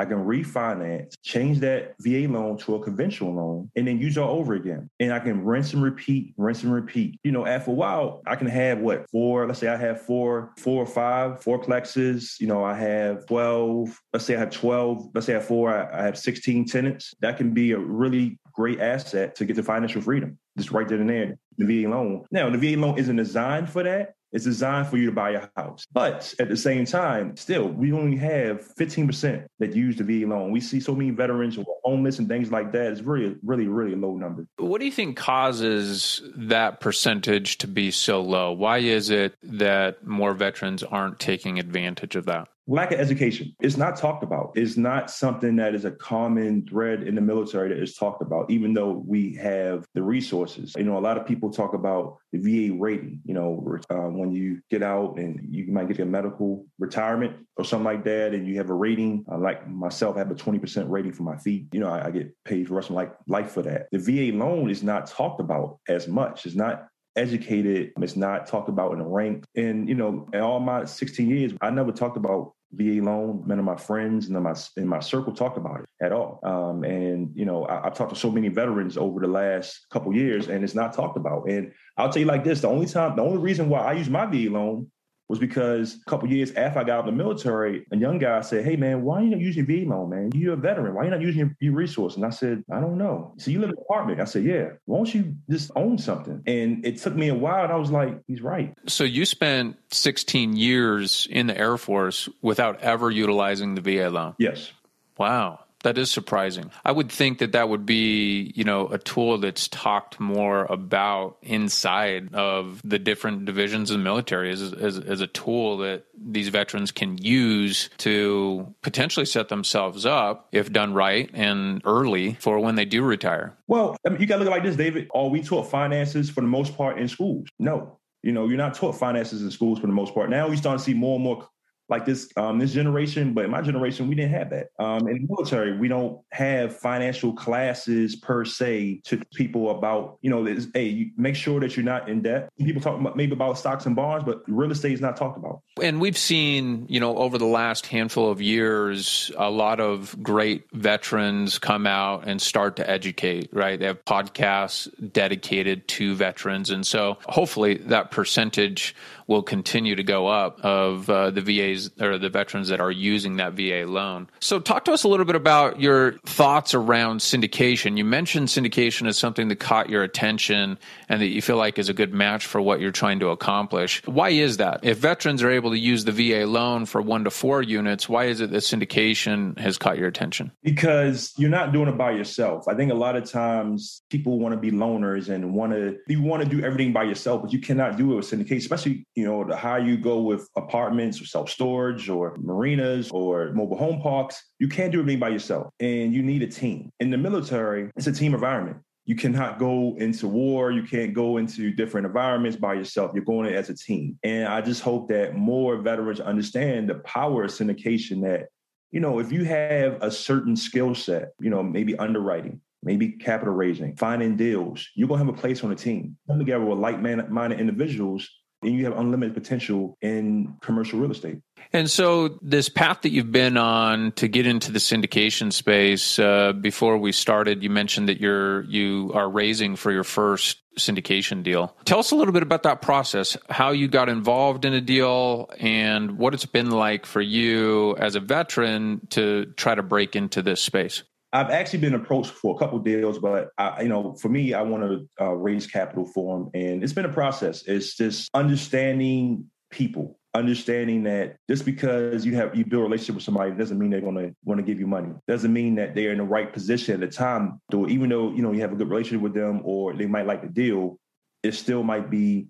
I 0.00 0.06
can 0.06 0.24
refinance, 0.24 1.12
change 1.22 1.58
that 1.60 1.94
VA 2.00 2.26
loan 2.26 2.56
to 2.58 2.76
a 2.76 2.82
conventional 2.82 3.34
loan, 3.34 3.70
and 3.76 3.86
then 3.86 3.98
use 3.98 4.16
all 4.16 4.38
over 4.38 4.54
again. 4.54 4.88
And 4.98 5.12
I 5.12 5.18
can 5.18 5.44
rinse 5.44 5.74
and 5.74 5.82
repeat, 5.82 6.32
rinse 6.38 6.62
and 6.62 6.72
repeat. 6.72 7.20
You 7.22 7.32
know, 7.32 7.46
after 7.46 7.70
a 7.70 7.74
while, 7.74 8.22
I 8.26 8.36
can 8.36 8.46
have 8.46 8.78
what 8.78 9.08
four? 9.10 9.46
Let's 9.46 9.60
say 9.60 9.68
I 9.68 9.76
have 9.76 10.00
four, 10.00 10.52
four 10.56 10.82
or 10.82 10.86
five, 10.86 11.42
four 11.42 11.60
plexes. 11.60 12.40
You 12.40 12.46
know, 12.46 12.64
I 12.64 12.74
have 12.74 13.26
twelve. 13.26 14.00
Let's 14.14 14.24
say 14.24 14.36
I 14.36 14.38
have 14.38 14.50
twelve. 14.50 15.10
Let's 15.14 15.26
say 15.26 15.34
I 15.34 15.36
have 15.36 15.46
four. 15.46 15.70
I, 15.70 16.00
I 16.00 16.02
have 16.04 16.18
sixteen 16.18 16.64
tenants. 16.64 17.14
That 17.20 17.36
can 17.36 17.52
be 17.52 17.72
a 17.72 17.78
really 17.78 18.38
great 18.52 18.80
asset 18.80 19.34
to 19.36 19.44
get 19.44 19.56
to 19.56 19.62
financial 19.62 20.00
freedom. 20.00 20.38
Just 20.56 20.70
right 20.70 20.88
there 20.88 20.98
and 20.98 21.08
there, 21.08 21.38
the 21.58 21.82
VA 21.82 21.88
loan. 21.88 22.24
Now, 22.30 22.50
the 22.50 22.58
VA 22.58 22.80
loan 22.80 22.98
isn't 22.98 23.16
designed 23.16 23.70
for 23.70 23.82
that, 23.82 24.14
it's 24.32 24.44
designed 24.44 24.88
for 24.88 24.96
you 24.96 25.06
to 25.06 25.12
buy 25.12 25.30
a 25.30 25.48
house. 25.56 25.84
But 25.92 26.34
at 26.38 26.48
the 26.48 26.56
same 26.56 26.84
time, 26.84 27.36
still, 27.36 27.68
we 27.68 27.92
only 27.92 28.16
have 28.18 28.74
15% 28.76 29.46
that 29.58 29.74
use 29.74 29.96
the 29.96 30.04
VA 30.04 30.26
loan. 30.26 30.50
We 30.50 30.60
see 30.60 30.80
so 30.80 30.94
many 30.94 31.10
veterans 31.10 31.56
who 31.56 31.62
are 31.62 31.80
homeless 31.84 32.18
and 32.18 32.28
things 32.28 32.50
like 32.50 32.72
that. 32.72 32.92
It's 32.92 33.00
really, 33.02 33.36
really, 33.42 33.66
really 33.66 33.96
low 33.96 34.16
number. 34.16 34.46
What 34.58 34.80
do 34.80 34.86
you 34.86 34.92
think 34.92 35.16
causes 35.16 36.22
that 36.36 36.80
percentage 36.80 37.58
to 37.58 37.66
be 37.66 37.90
so 37.90 38.20
low? 38.22 38.52
Why 38.52 38.78
is 38.78 39.10
it 39.10 39.34
that 39.42 40.06
more 40.06 40.34
veterans 40.34 40.82
aren't 40.82 41.18
taking 41.18 41.58
advantage 41.58 42.16
of 42.16 42.26
that? 42.26 42.48
Lack 42.66 42.92
of 42.92 43.00
education. 43.00 43.54
It's 43.60 43.76
not 43.76 43.96
talked 43.96 44.22
about. 44.22 44.52
It's 44.54 44.76
not 44.76 45.10
something 45.10 45.56
that 45.56 45.74
is 45.74 45.84
a 45.84 45.90
common 45.90 46.66
thread 46.66 47.02
in 47.02 47.14
the 47.14 47.20
military 47.20 47.68
that 47.68 47.82
is 47.82 47.96
talked 47.96 48.22
about, 48.22 48.50
even 48.50 48.74
though 48.74 49.02
we 49.06 49.34
have 49.36 49.84
the 49.94 50.02
resources. 50.02 50.74
You 50.76 50.84
know, 50.84 50.98
a 50.98 51.00
lot 51.00 51.18
of 51.18 51.26
people 51.26 51.50
talk 51.50 51.74
about 51.74 52.18
the 52.32 52.38
VA 52.38 52.74
rating, 52.78 53.20
you 53.24 53.34
know, 53.34 53.78
uh, 53.90 54.08
when 54.08 54.30
you 54.32 54.60
get 54.70 54.82
out 54.82 55.18
and 55.18 55.40
you 55.50 55.72
might 55.72 55.88
get 55.88 55.98
a 56.00 56.04
medical 56.04 56.66
retirement 56.78 57.36
or 57.56 57.64
something 57.64 57.84
like 57.84 58.04
that, 58.04 58.34
and 58.34 58.46
you 58.46 58.56
have 58.56 58.70
a 58.70 58.74
rating, 58.74 59.24
uh, 59.30 59.38
like 59.38 59.68
myself, 59.68 60.16
I 60.16 60.20
have 60.20 60.30
a 60.30 60.34
20% 60.34 60.88
rating 60.88 61.12
for 61.12 61.24
my 61.24 61.36
feet. 61.36 61.66
You 61.72 61.80
know, 61.80 61.88
I, 61.88 62.06
I 62.06 62.10
get 62.10 62.32
paid 62.44 62.68
for 62.68 62.78
of 62.78 62.90
my 62.90 63.08
life 63.26 63.50
for 63.50 63.62
that. 63.62 63.88
The 63.92 63.98
VA 63.98 64.36
loan 64.36 64.70
is 64.70 64.82
not 64.82 65.06
talked 65.06 65.40
about 65.40 65.78
as 65.88 66.08
much. 66.08 66.46
It's 66.46 66.54
not 66.54 66.86
educated. 67.20 67.92
It's 68.00 68.16
not 68.16 68.46
talked 68.46 68.68
about 68.68 68.92
in 68.92 68.98
the 68.98 69.04
rank. 69.04 69.44
And, 69.54 69.88
you 69.88 69.94
know, 69.94 70.28
in 70.32 70.40
all 70.40 70.60
my 70.60 70.84
16 70.84 71.28
years, 71.28 71.52
I 71.60 71.70
never 71.70 71.92
talked 71.92 72.16
about 72.16 72.54
VA 72.72 73.02
loan. 73.02 73.44
None 73.46 73.58
of 73.58 73.64
my 73.64 73.76
friends 73.76 74.28
and 74.28 74.42
my 74.42 74.54
in 74.76 74.86
my 74.86 75.00
circle 75.00 75.32
talk 75.32 75.56
about 75.56 75.80
it 75.80 75.86
at 76.04 76.12
all. 76.12 76.40
Um, 76.44 76.84
and 76.84 77.30
you 77.34 77.44
know, 77.44 77.66
I, 77.66 77.82
have 77.84 77.94
talked 77.94 78.14
to 78.14 78.18
so 78.18 78.30
many 78.30 78.48
veterans 78.48 78.96
over 78.96 79.20
the 79.20 79.26
last 79.26 79.86
couple 79.90 80.14
years, 80.14 80.48
and 80.48 80.62
it's 80.62 80.74
not 80.74 80.92
talked 80.92 81.16
about. 81.16 81.48
And 81.48 81.72
I'll 81.96 82.12
tell 82.12 82.20
you 82.20 82.26
like 82.26 82.44
this: 82.44 82.60
the 82.60 82.68
only 82.68 82.86
time, 82.86 83.16
the 83.16 83.22
only 83.22 83.38
reason 83.38 83.68
why 83.68 83.80
I 83.80 83.92
use 83.94 84.08
my 84.08 84.26
VA 84.26 84.50
loan 84.50 84.90
was 85.30 85.38
because 85.38 85.94
a 85.94 86.10
couple 86.10 86.28
years 86.28 86.50
after 86.54 86.80
I 86.80 86.82
got 86.82 86.94
out 86.94 86.98
of 87.00 87.06
the 87.06 87.12
military, 87.12 87.86
a 87.92 87.96
young 87.96 88.18
guy 88.18 88.40
said, 88.40 88.64
Hey 88.64 88.74
man, 88.74 89.02
why 89.02 89.20
are 89.20 89.22
you 89.22 89.30
not 89.30 89.38
using 89.38 89.64
VA 89.64 89.88
loan, 89.88 90.10
man? 90.10 90.30
You're 90.34 90.54
a 90.54 90.56
veteran. 90.56 90.92
Why 90.92 91.02
are 91.02 91.04
you 91.04 91.10
not 91.12 91.20
using 91.20 91.38
your, 91.38 91.56
your 91.60 91.72
resource? 91.72 92.16
And 92.16 92.26
I 92.26 92.30
said, 92.30 92.64
I 92.68 92.80
don't 92.80 92.98
know. 92.98 93.32
So 93.38 93.52
you 93.52 93.60
live 93.60 93.68
in 93.68 93.76
an 93.76 93.82
apartment. 93.82 94.20
I 94.20 94.24
said, 94.24 94.44
Yeah. 94.44 94.70
Why 94.86 94.98
don't 94.98 95.14
you 95.14 95.36
just 95.48 95.70
own 95.76 95.98
something? 95.98 96.42
And 96.46 96.84
it 96.84 96.98
took 96.98 97.14
me 97.14 97.28
a 97.28 97.34
while 97.34 97.62
and 97.62 97.72
I 97.72 97.76
was 97.76 97.92
like, 97.92 98.20
He's 98.26 98.42
right. 98.42 98.74
So 98.88 99.04
you 99.04 99.24
spent 99.24 99.76
16 99.92 100.56
years 100.56 101.28
in 101.30 101.46
the 101.46 101.56
Air 101.56 101.76
Force 101.76 102.28
without 102.42 102.80
ever 102.80 103.08
utilizing 103.08 103.76
the 103.76 103.82
VA 103.82 104.10
loan? 104.10 104.34
Yes. 104.36 104.72
Wow. 105.16 105.60
That 105.82 105.96
is 105.96 106.10
surprising. 106.10 106.70
I 106.84 106.92
would 106.92 107.10
think 107.10 107.38
that 107.38 107.52
that 107.52 107.68
would 107.68 107.86
be, 107.86 108.52
you 108.54 108.64
know, 108.64 108.88
a 108.88 108.98
tool 108.98 109.38
that's 109.38 109.68
talked 109.68 110.20
more 110.20 110.64
about 110.66 111.38
inside 111.42 112.34
of 112.34 112.80
the 112.84 112.98
different 112.98 113.46
divisions 113.46 113.90
of 113.90 113.98
the 113.98 114.04
military 114.04 114.50
as, 114.50 114.60
as, 114.60 114.98
as, 114.98 115.20
a 115.20 115.26
tool 115.26 115.78
that 115.78 116.04
these 116.18 116.48
veterans 116.48 116.92
can 116.92 117.16
use 117.18 117.88
to 117.98 118.74
potentially 118.82 119.26
set 119.26 119.48
themselves 119.48 120.04
up, 120.04 120.48
if 120.52 120.70
done 120.72 120.92
right 120.92 121.30
and 121.32 121.80
early, 121.84 122.34
for 122.40 122.58
when 122.58 122.74
they 122.74 122.84
do 122.84 123.02
retire. 123.02 123.56
Well, 123.66 123.96
I 124.06 124.10
mean, 124.10 124.20
you 124.20 124.26
got 124.26 124.36
to 124.36 124.44
look 124.44 124.52
at 124.52 124.56
like 124.56 124.62
this, 124.62 124.76
David. 124.76 125.08
Are 125.14 125.28
we 125.28 125.42
taught 125.42 125.70
finances 125.70 126.28
for 126.28 126.42
the 126.42 126.46
most 126.46 126.76
part 126.76 126.98
in 126.98 127.08
schools? 127.08 127.48
No. 127.58 127.98
You 128.22 128.32
know, 128.32 128.48
you're 128.48 128.58
not 128.58 128.74
taught 128.74 128.98
finances 128.98 129.42
in 129.42 129.50
schools 129.50 129.78
for 129.78 129.86
the 129.86 129.94
most 129.94 130.12
part. 130.12 130.28
Now 130.28 130.48
we 130.48 130.56
start 130.56 130.78
to 130.78 130.84
see 130.84 130.92
more 130.92 131.14
and 131.14 131.24
more 131.24 131.48
like 131.90 132.06
this 132.06 132.30
um, 132.36 132.58
this 132.58 132.72
generation, 132.72 133.34
but 133.34 133.44
in 133.44 133.50
my 133.50 133.60
generation, 133.60 134.08
we 134.08 134.14
didn't 134.14 134.32
have 134.32 134.50
that. 134.50 134.68
Um, 134.78 135.08
in 135.08 135.22
the 135.22 135.26
military, 135.28 135.76
we 135.76 135.88
don't 135.88 136.20
have 136.30 136.76
financial 136.76 137.32
classes 137.32 138.16
per 138.16 138.44
se 138.44 139.00
to 139.04 139.20
people 139.34 139.70
about 139.70 140.18
you 140.22 140.30
know, 140.30 140.44
hey, 140.74 140.86
you 140.86 141.10
make 141.16 141.34
sure 141.34 141.60
that 141.60 141.76
you're 141.76 141.84
not 141.84 142.08
in 142.08 142.22
debt. 142.22 142.50
People 142.58 142.80
talk 142.80 142.98
about, 142.98 143.16
maybe 143.16 143.32
about 143.32 143.58
stocks 143.58 143.86
and 143.86 143.96
bonds, 143.96 144.24
but 144.24 144.42
real 144.46 144.70
estate 144.70 144.92
is 144.92 145.00
not 145.00 145.16
talked 145.16 145.36
about. 145.36 145.62
And 145.82 146.00
we've 146.00 146.18
seen, 146.18 146.86
you 146.88 147.00
know, 147.00 147.16
over 147.16 147.38
the 147.38 147.46
last 147.46 147.86
handful 147.86 148.30
of 148.30 148.40
years, 148.40 149.32
a 149.36 149.50
lot 149.50 149.80
of 149.80 150.16
great 150.22 150.64
veterans 150.72 151.58
come 151.58 151.86
out 151.86 152.26
and 152.26 152.40
start 152.40 152.76
to 152.76 152.88
educate. 152.88 153.50
Right, 153.52 153.78
they 153.78 153.86
have 153.86 154.04
podcasts 154.04 154.88
dedicated 155.12 155.88
to 155.88 156.14
veterans, 156.14 156.70
and 156.70 156.86
so 156.86 157.18
hopefully 157.26 157.74
that 157.74 158.10
percentage 158.10 158.94
will 159.26 159.42
continue 159.44 159.94
to 159.94 160.02
go 160.02 160.26
up 160.26 160.60
of 160.62 161.08
uh, 161.08 161.30
the 161.30 161.40
VAs 161.40 161.79
or 162.00 162.18
the 162.18 162.28
veterans 162.28 162.68
that 162.68 162.80
are 162.80 162.90
using 162.90 163.36
that 163.36 163.52
VA 163.54 163.84
loan. 163.86 164.28
So, 164.40 164.58
talk 164.58 164.84
to 164.86 164.92
us 164.92 165.04
a 165.04 165.08
little 165.08 165.26
bit 165.26 165.36
about 165.36 165.80
your 165.80 166.12
thoughts 166.24 166.74
around 166.74 167.20
syndication. 167.20 167.96
You 167.96 168.04
mentioned 168.04 168.48
syndication 168.48 169.06
as 169.06 169.18
something 169.18 169.48
that 169.48 169.56
caught 169.56 169.88
your 169.88 170.02
attention 170.02 170.78
and 171.08 171.20
that 171.20 171.28
you 171.28 171.42
feel 171.42 171.56
like 171.56 171.78
is 171.78 171.88
a 171.88 171.94
good 171.94 172.12
match 172.12 172.46
for 172.46 172.60
what 172.60 172.80
you're 172.80 172.90
trying 172.90 173.20
to 173.20 173.28
accomplish. 173.28 174.02
Why 174.06 174.30
is 174.30 174.56
that? 174.58 174.80
If 174.82 174.98
veterans 174.98 175.42
are 175.42 175.50
able 175.50 175.70
to 175.70 175.78
use 175.78 176.04
the 176.04 176.12
VA 176.12 176.46
loan 176.46 176.86
for 176.86 177.00
one 177.00 177.24
to 177.24 177.30
four 177.30 177.62
units, 177.62 178.08
why 178.08 178.24
is 178.26 178.40
it 178.40 178.50
that 178.50 178.58
syndication 178.58 179.58
has 179.58 179.78
caught 179.78 179.98
your 179.98 180.08
attention? 180.08 180.52
Because 180.62 181.32
you're 181.36 181.50
not 181.50 181.72
doing 181.72 181.88
it 181.88 181.96
by 181.96 182.10
yourself. 182.12 182.68
I 182.68 182.74
think 182.74 182.92
a 182.92 182.96
lot 182.96 183.16
of 183.16 183.30
times 183.30 184.02
people 184.10 184.38
want 184.38 184.54
to 184.54 184.60
be 184.60 184.70
loners 184.70 185.28
and 185.28 185.54
want 185.54 185.72
to 185.72 185.98
you 186.08 186.22
want 186.22 186.42
to 186.42 186.48
do 186.48 186.64
everything 186.64 186.92
by 186.92 187.04
yourself, 187.04 187.42
but 187.42 187.52
you 187.52 187.60
cannot 187.60 187.96
do 187.96 188.12
it 188.12 188.16
with 188.16 188.30
syndication, 188.30 188.58
especially 188.58 189.06
you 189.14 189.24
know, 189.24 189.44
the 189.44 189.56
higher 189.56 189.80
you 189.80 189.96
go 189.96 190.22
with 190.22 190.48
apartments 190.56 191.20
or 191.20 191.26
self 191.26 191.50
storage 191.50 191.69
or 192.08 192.36
marinas 192.38 193.10
or 193.10 193.52
mobile 193.52 193.76
home 193.76 194.00
parks, 194.00 194.42
you 194.58 194.68
can't 194.68 194.92
do 194.92 195.00
everything 195.00 195.20
by 195.20 195.28
yourself. 195.28 195.72
And 195.80 196.14
you 196.14 196.22
need 196.22 196.42
a 196.42 196.46
team. 196.46 196.90
In 197.00 197.10
the 197.10 197.18
military, 197.18 197.90
it's 197.96 198.06
a 198.06 198.12
team 198.12 198.34
environment. 198.34 198.78
You 199.06 199.16
cannot 199.16 199.58
go 199.58 199.96
into 199.98 200.28
war. 200.28 200.70
You 200.70 200.84
can't 200.84 201.14
go 201.14 201.38
into 201.38 201.72
different 201.72 202.06
environments 202.06 202.56
by 202.56 202.74
yourself. 202.74 203.10
You're 203.14 203.24
going 203.24 203.52
as 203.52 203.68
a 203.68 203.76
team. 203.76 204.18
And 204.22 204.46
I 204.46 204.60
just 204.60 204.82
hope 204.82 205.08
that 205.08 205.34
more 205.34 205.78
veterans 205.78 206.20
understand 206.20 206.88
the 206.88 206.96
power 206.96 207.44
of 207.44 207.50
syndication 207.50 208.22
that, 208.22 208.48
you 208.92 209.00
know, 209.00 209.18
if 209.18 209.32
you 209.32 209.44
have 209.44 209.98
a 210.02 210.10
certain 210.10 210.54
skill 210.54 210.94
set, 210.94 211.30
you 211.40 211.50
know, 211.50 211.62
maybe 211.62 211.98
underwriting, 211.98 212.60
maybe 212.82 213.12
capital 213.12 213.54
raising, 213.54 213.96
finding 213.96 214.36
deals, 214.36 214.88
you're 214.94 215.08
going 215.08 215.20
to 215.20 215.26
have 215.26 215.34
a 215.34 215.38
place 215.38 215.64
on 215.64 215.70
the 215.70 215.76
team. 215.76 216.16
Come 216.28 216.38
together 216.38 216.64
with 216.64 216.78
like 216.78 217.00
minded 217.00 217.60
individuals 217.60 218.28
and 218.62 218.74
you 218.74 218.84
have 218.84 218.98
unlimited 218.98 219.34
potential 219.34 219.96
in 220.00 220.54
commercial 220.60 220.98
real 220.98 221.10
estate. 221.10 221.38
And 221.72 221.88
so, 221.88 222.38
this 222.42 222.68
path 222.68 223.02
that 223.02 223.10
you've 223.10 223.30
been 223.30 223.56
on 223.56 224.12
to 224.12 224.26
get 224.26 224.46
into 224.46 224.72
the 224.72 224.80
syndication 224.80 225.52
space, 225.52 226.18
uh, 226.18 226.52
before 226.52 226.98
we 226.98 227.12
started, 227.12 227.62
you 227.62 227.70
mentioned 227.70 228.08
that 228.08 228.20
you're 228.20 228.64
you 228.64 229.12
are 229.14 229.30
raising 229.30 229.76
for 229.76 229.92
your 229.92 230.02
first 230.02 230.60
syndication 230.78 231.42
deal. 231.42 231.76
Tell 231.84 231.98
us 231.98 232.10
a 232.10 232.16
little 232.16 232.32
bit 232.32 232.42
about 232.42 232.62
that 232.64 232.82
process, 232.82 233.36
how 233.48 233.70
you 233.70 233.86
got 233.88 234.08
involved 234.08 234.64
in 234.64 234.72
a 234.72 234.80
deal, 234.80 235.50
and 235.60 236.18
what 236.18 236.34
it's 236.34 236.46
been 236.46 236.70
like 236.70 237.06
for 237.06 237.20
you 237.20 237.96
as 237.98 238.16
a 238.16 238.20
veteran 238.20 239.06
to 239.10 239.46
try 239.56 239.74
to 239.74 239.82
break 239.82 240.16
into 240.16 240.42
this 240.42 240.60
space. 240.60 241.02
I've 241.32 241.50
actually 241.50 241.78
been 241.80 241.94
approached 241.94 242.32
for 242.32 242.54
a 242.54 242.58
couple 242.58 242.78
deals, 242.80 243.18
but 243.18 243.50
I, 243.56 243.82
you 243.82 243.88
know, 243.88 244.14
for 244.14 244.28
me, 244.28 244.52
I 244.52 244.62
want 244.62 244.82
to 244.82 245.24
uh, 245.24 245.32
raise 245.32 245.66
capital 245.66 246.06
for 246.06 246.38
them, 246.38 246.50
and 246.54 246.82
it's 246.82 246.92
been 246.92 247.04
a 247.04 247.12
process. 247.12 247.62
It's 247.66 247.96
just 247.96 248.28
understanding 248.34 249.48
people, 249.70 250.18
understanding 250.34 251.04
that 251.04 251.36
just 251.48 251.64
because 251.64 252.26
you 252.26 252.34
have 252.34 252.54
you 252.56 252.64
build 252.64 252.80
a 252.80 252.84
relationship 252.84 253.14
with 253.14 253.24
somebody 253.24 253.52
doesn't 253.52 253.78
mean 253.78 253.90
they're 253.90 254.00
going 254.00 254.16
to 254.16 254.34
want 254.44 254.58
to 254.58 254.66
give 254.66 254.80
you 254.80 254.88
money. 254.88 255.12
Doesn't 255.28 255.52
mean 255.52 255.76
that 255.76 255.94
they're 255.94 256.12
in 256.12 256.18
the 256.18 256.24
right 256.24 256.52
position 256.52 256.94
at 256.94 257.00
the 257.00 257.16
time. 257.16 257.60
Though, 257.70 257.88
even 257.88 258.08
though 258.08 258.32
you 258.32 258.42
know 258.42 258.52
you 258.52 258.60
have 258.62 258.72
a 258.72 258.76
good 258.76 258.90
relationship 258.90 259.22
with 259.22 259.34
them, 259.34 259.60
or 259.64 259.94
they 259.94 260.06
might 260.06 260.26
like 260.26 260.42
the 260.42 260.48
deal, 260.48 260.98
it 261.44 261.54
still 261.54 261.84
might 261.84 262.10
be 262.10 262.48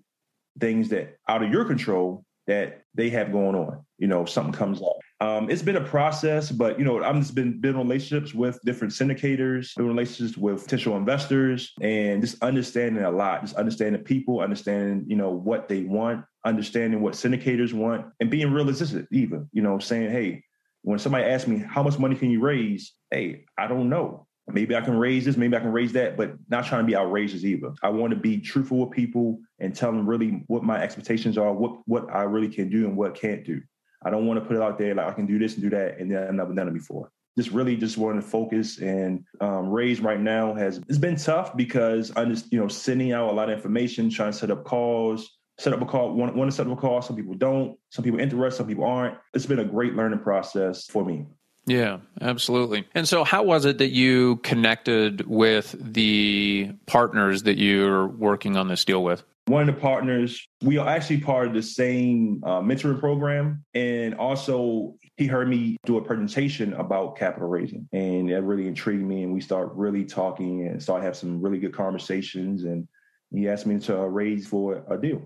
things 0.59 0.89
that 0.89 1.17
out 1.27 1.43
of 1.43 1.51
your 1.51 1.65
control 1.65 2.25
that 2.47 2.81
they 2.95 3.09
have 3.09 3.31
going 3.31 3.55
on. 3.55 3.85
You 3.99 4.07
know, 4.07 4.25
something 4.25 4.53
comes 4.53 4.81
up. 4.81 4.97
Um, 5.21 5.51
it's 5.51 5.61
been 5.61 5.75
a 5.75 5.83
process, 5.83 6.51
but 6.51 6.79
you 6.79 6.83
know, 6.83 7.03
I'm 7.03 7.21
just 7.21 7.35
been 7.35 7.61
building 7.61 7.79
relationships 7.79 8.33
with 8.33 8.59
different 8.65 8.91
syndicators, 8.91 9.75
building 9.75 9.95
relationships 9.95 10.35
with 10.35 10.63
potential 10.63 10.97
investors, 10.97 11.73
and 11.79 12.21
just 12.21 12.41
understanding 12.41 13.03
a 13.03 13.11
lot, 13.11 13.41
just 13.41 13.55
understanding 13.55 14.03
people, 14.03 14.39
understanding 14.39 15.05
you 15.07 15.15
know 15.15 15.29
what 15.29 15.69
they 15.69 15.83
want, 15.83 16.25
understanding 16.43 17.01
what 17.01 17.13
syndicators 17.13 17.71
want, 17.71 18.07
and 18.19 18.31
being 18.31 18.51
realistic. 18.51 19.05
Even 19.11 19.47
you 19.53 19.61
know, 19.61 19.77
saying, 19.77 20.09
hey, 20.09 20.43
when 20.81 20.97
somebody 20.97 21.25
asks 21.25 21.47
me 21.47 21.59
how 21.59 21.83
much 21.83 21.99
money 21.99 22.15
can 22.15 22.31
you 22.31 22.39
raise, 22.39 22.93
hey, 23.11 23.45
I 23.59 23.67
don't 23.67 23.89
know. 23.89 24.25
Maybe 24.47 24.75
I 24.75 24.81
can 24.81 24.97
raise 24.97 25.25
this, 25.25 25.37
maybe 25.37 25.55
I 25.55 25.59
can 25.59 25.71
raise 25.71 25.93
that, 25.93 26.17
but 26.17 26.33
not 26.49 26.65
trying 26.65 26.81
to 26.81 26.87
be 26.87 26.95
outrageous 26.95 27.43
either. 27.43 27.73
I 27.83 27.89
want 27.89 28.09
to 28.09 28.19
be 28.19 28.39
truthful 28.39 28.79
with 28.79 28.91
people 28.91 29.39
and 29.59 29.75
tell 29.75 29.91
them 29.91 30.09
really 30.09 30.43
what 30.47 30.63
my 30.63 30.81
expectations 30.81 31.37
are, 31.37 31.53
what 31.53 31.77
what 31.85 32.11
I 32.11 32.23
really 32.23 32.49
can 32.49 32.69
do 32.69 32.87
and 32.87 32.97
what 32.97 33.13
can't 33.13 33.45
do. 33.45 33.61
I 34.03 34.09
don't 34.09 34.25
want 34.25 34.39
to 34.39 34.45
put 34.45 34.55
it 34.55 34.61
out 34.61 34.77
there 34.77 34.95
like 34.95 35.07
I 35.07 35.13
can 35.13 35.25
do 35.25 35.37
this 35.37 35.53
and 35.53 35.63
do 35.63 35.69
that, 35.71 35.99
and 35.99 36.11
then 36.11 36.23
I've 36.23 36.33
never 36.33 36.53
done 36.53 36.67
it 36.67 36.73
before. 36.73 37.11
Just 37.37 37.51
really 37.51 37.77
just 37.77 37.97
wanting 37.97 38.21
to 38.21 38.27
focus 38.27 38.79
and 38.79 39.23
um, 39.39 39.69
raise 39.69 40.01
right 40.01 40.19
now 40.19 40.53
has 40.53 40.81
it's 40.89 40.97
been 40.97 41.15
tough 41.15 41.55
because 41.55 42.11
I'm 42.15 42.33
just 42.33 42.51
you 42.51 42.59
know 42.59 42.67
sending 42.67 43.13
out 43.13 43.29
a 43.29 43.33
lot 43.33 43.49
of 43.49 43.55
information, 43.55 44.09
trying 44.09 44.31
to 44.31 44.37
set 44.37 44.51
up 44.51 44.63
calls, 44.63 45.37
set 45.57 45.73
up 45.73 45.81
a 45.81 45.85
call, 45.85 46.13
want, 46.13 46.35
want 46.35 46.49
to 46.51 46.55
set 46.55 46.67
up 46.67 46.73
a 46.73 46.75
call. 46.75 47.01
Some 47.01 47.15
people 47.15 47.35
don't. 47.35 47.77
Some 47.89 48.03
people 48.03 48.19
interest, 48.19 48.57
Some 48.57 48.67
people 48.67 48.83
aren't. 48.83 49.17
It's 49.33 49.45
been 49.45 49.59
a 49.59 49.65
great 49.65 49.95
learning 49.95 50.19
process 50.19 50.87
for 50.87 51.05
me. 51.05 51.25
Yeah, 51.67 51.99
absolutely. 52.19 52.87
And 52.95 53.07
so, 53.07 53.23
how 53.23 53.43
was 53.43 53.65
it 53.65 53.77
that 53.77 53.89
you 53.89 54.37
connected 54.37 55.27
with 55.27 55.75
the 55.79 56.73
partners 56.87 57.43
that 57.43 57.57
you're 57.57 58.07
working 58.07 58.57
on 58.57 58.67
this 58.67 58.83
deal 58.83 59.03
with? 59.03 59.23
One 59.47 59.67
of 59.67 59.75
the 59.75 59.81
partners, 59.81 60.47
we 60.61 60.77
are 60.77 60.87
actually 60.87 61.19
part 61.19 61.47
of 61.47 61.53
the 61.53 61.63
same 61.63 62.41
uh, 62.45 62.61
mentoring 62.61 62.99
program. 62.99 63.63
And 63.73 64.15
also, 64.15 64.95
he 65.17 65.27
heard 65.27 65.49
me 65.49 65.77
do 65.85 65.97
a 65.97 66.01
presentation 66.01 66.73
about 66.73 67.17
capital 67.17 67.49
raising. 67.49 67.87
And 67.91 68.29
that 68.29 68.43
really 68.43 68.67
intrigued 68.67 69.03
me. 69.03 69.23
And 69.23 69.33
we 69.33 69.41
start 69.41 69.71
really 69.73 70.05
talking 70.05 70.67
and 70.67 70.81
start 70.81 71.03
have 71.03 71.15
some 71.15 71.41
really 71.41 71.59
good 71.59 71.73
conversations. 71.73 72.63
And 72.63 72.87
he 73.31 73.49
asked 73.49 73.65
me 73.65 73.79
to 73.79 73.97
raise 74.07 74.47
for 74.47 74.83
a 74.89 74.97
deal. 74.97 75.21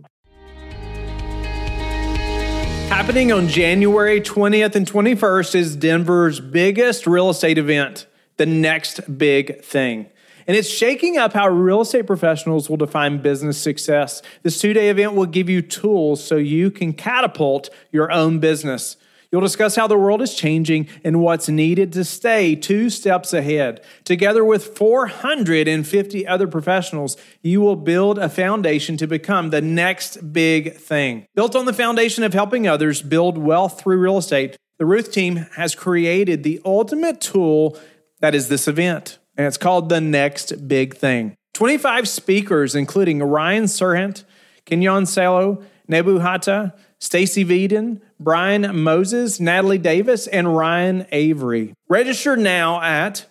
Happening 2.89 3.31
on 3.31 3.48
January 3.48 4.22
20th 4.22 4.75
and 4.75 4.88
21st 4.88 5.55
is 5.55 5.75
Denver's 5.75 6.39
biggest 6.39 7.07
real 7.07 7.29
estate 7.29 7.57
event, 7.57 8.07
the 8.38 8.45
next 8.45 9.17
big 9.17 9.62
thing 9.63 10.07
and 10.47 10.55
it's 10.55 10.69
shaking 10.69 11.17
up 11.17 11.33
how 11.33 11.47
real 11.47 11.81
estate 11.81 12.05
professionals 12.05 12.69
will 12.69 12.77
define 12.77 13.21
business 13.21 13.57
success. 13.57 14.21
This 14.43 14.59
two 14.59 14.73
day 14.73 14.89
event 14.89 15.13
will 15.13 15.25
give 15.25 15.49
you 15.49 15.61
tools 15.61 16.23
so 16.23 16.35
you 16.35 16.71
can 16.71 16.93
catapult 16.93 17.69
your 17.91 18.11
own 18.11 18.39
business. 18.39 18.97
You'll 19.31 19.41
discuss 19.41 19.75
how 19.75 19.87
the 19.87 19.97
world 19.97 20.21
is 20.21 20.35
changing 20.35 20.87
and 21.03 21.19
what's 21.19 21.49
needed 21.49 21.91
to 21.93 22.05
stay 22.05 22.55
two 22.55 22.89
steps 22.89 23.33
ahead. 23.33 23.83
Together 24.05 24.45
with 24.45 24.77
450 24.77 26.27
other 26.27 26.47
professionals, 26.47 27.17
you 27.41 27.59
will 27.59 27.75
build 27.75 28.17
a 28.17 28.29
foundation 28.29 28.97
to 28.97 29.07
become 29.07 29.49
the 29.49 29.61
next 29.61 30.31
big 30.31 30.75
thing. 30.75 31.25
Built 31.35 31.55
on 31.55 31.65
the 31.65 31.73
foundation 31.73 32.23
of 32.23 32.33
helping 32.33 32.67
others 32.67 33.01
build 33.01 33.37
wealth 33.37 33.81
through 33.81 33.97
real 33.97 34.17
estate, 34.17 34.55
the 34.77 34.85
Ruth 34.85 35.11
team 35.11 35.47
has 35.55 35.75
created 35.75 36.43
the 36.43 36.61
ultimate 36.63 37.19
tool 37.19 37.77
that 38.19 38.35
is 38.35 38.47
this 38.47 38.67
event 38.67 39.17
and 39.37 39.47
it's 39.47 39.57
called 39.57 39.89
The 39.89 39.99
Next 40.01 40.67
Big 40.67 40.95
Thing. 40.95 41.35
25 41.53 42.07
speakers, 42.07 42.75
including 42.75 43.23
Ryan 43.23 43.63
Serhant, 43.65 44.23
Kenyon 44.65 45.05
Salo, 45.05 45.63
Nebu 45.87 46.17
Hatta, 46.19 46.73
Stacy 46.99 47.45
Veeden, 47.45 48.01
Brian 48.19 48.81
Moses, 48.81 49.39
Natalie 49.39 49.77
Davis, 49.77 50.25
and 50.27 50.57
Ryan 50.57 51.05
Avery. 51.11 51.73
Register 51.87 52.35
now 52.35 52.81
at 52.81 53.27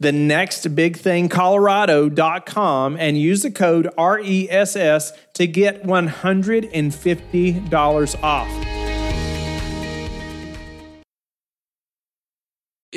thenextbigthingcolorado.com 0.00 2.96
and 2.96 3.18
use 3.18 3.42
the 3.42 3.50
code 3.50 3.90
RESS 3.98 5.12
to 5.34 5.46
get 5.46 5.82
$150 5.82 8.22
off. 8.22 8.67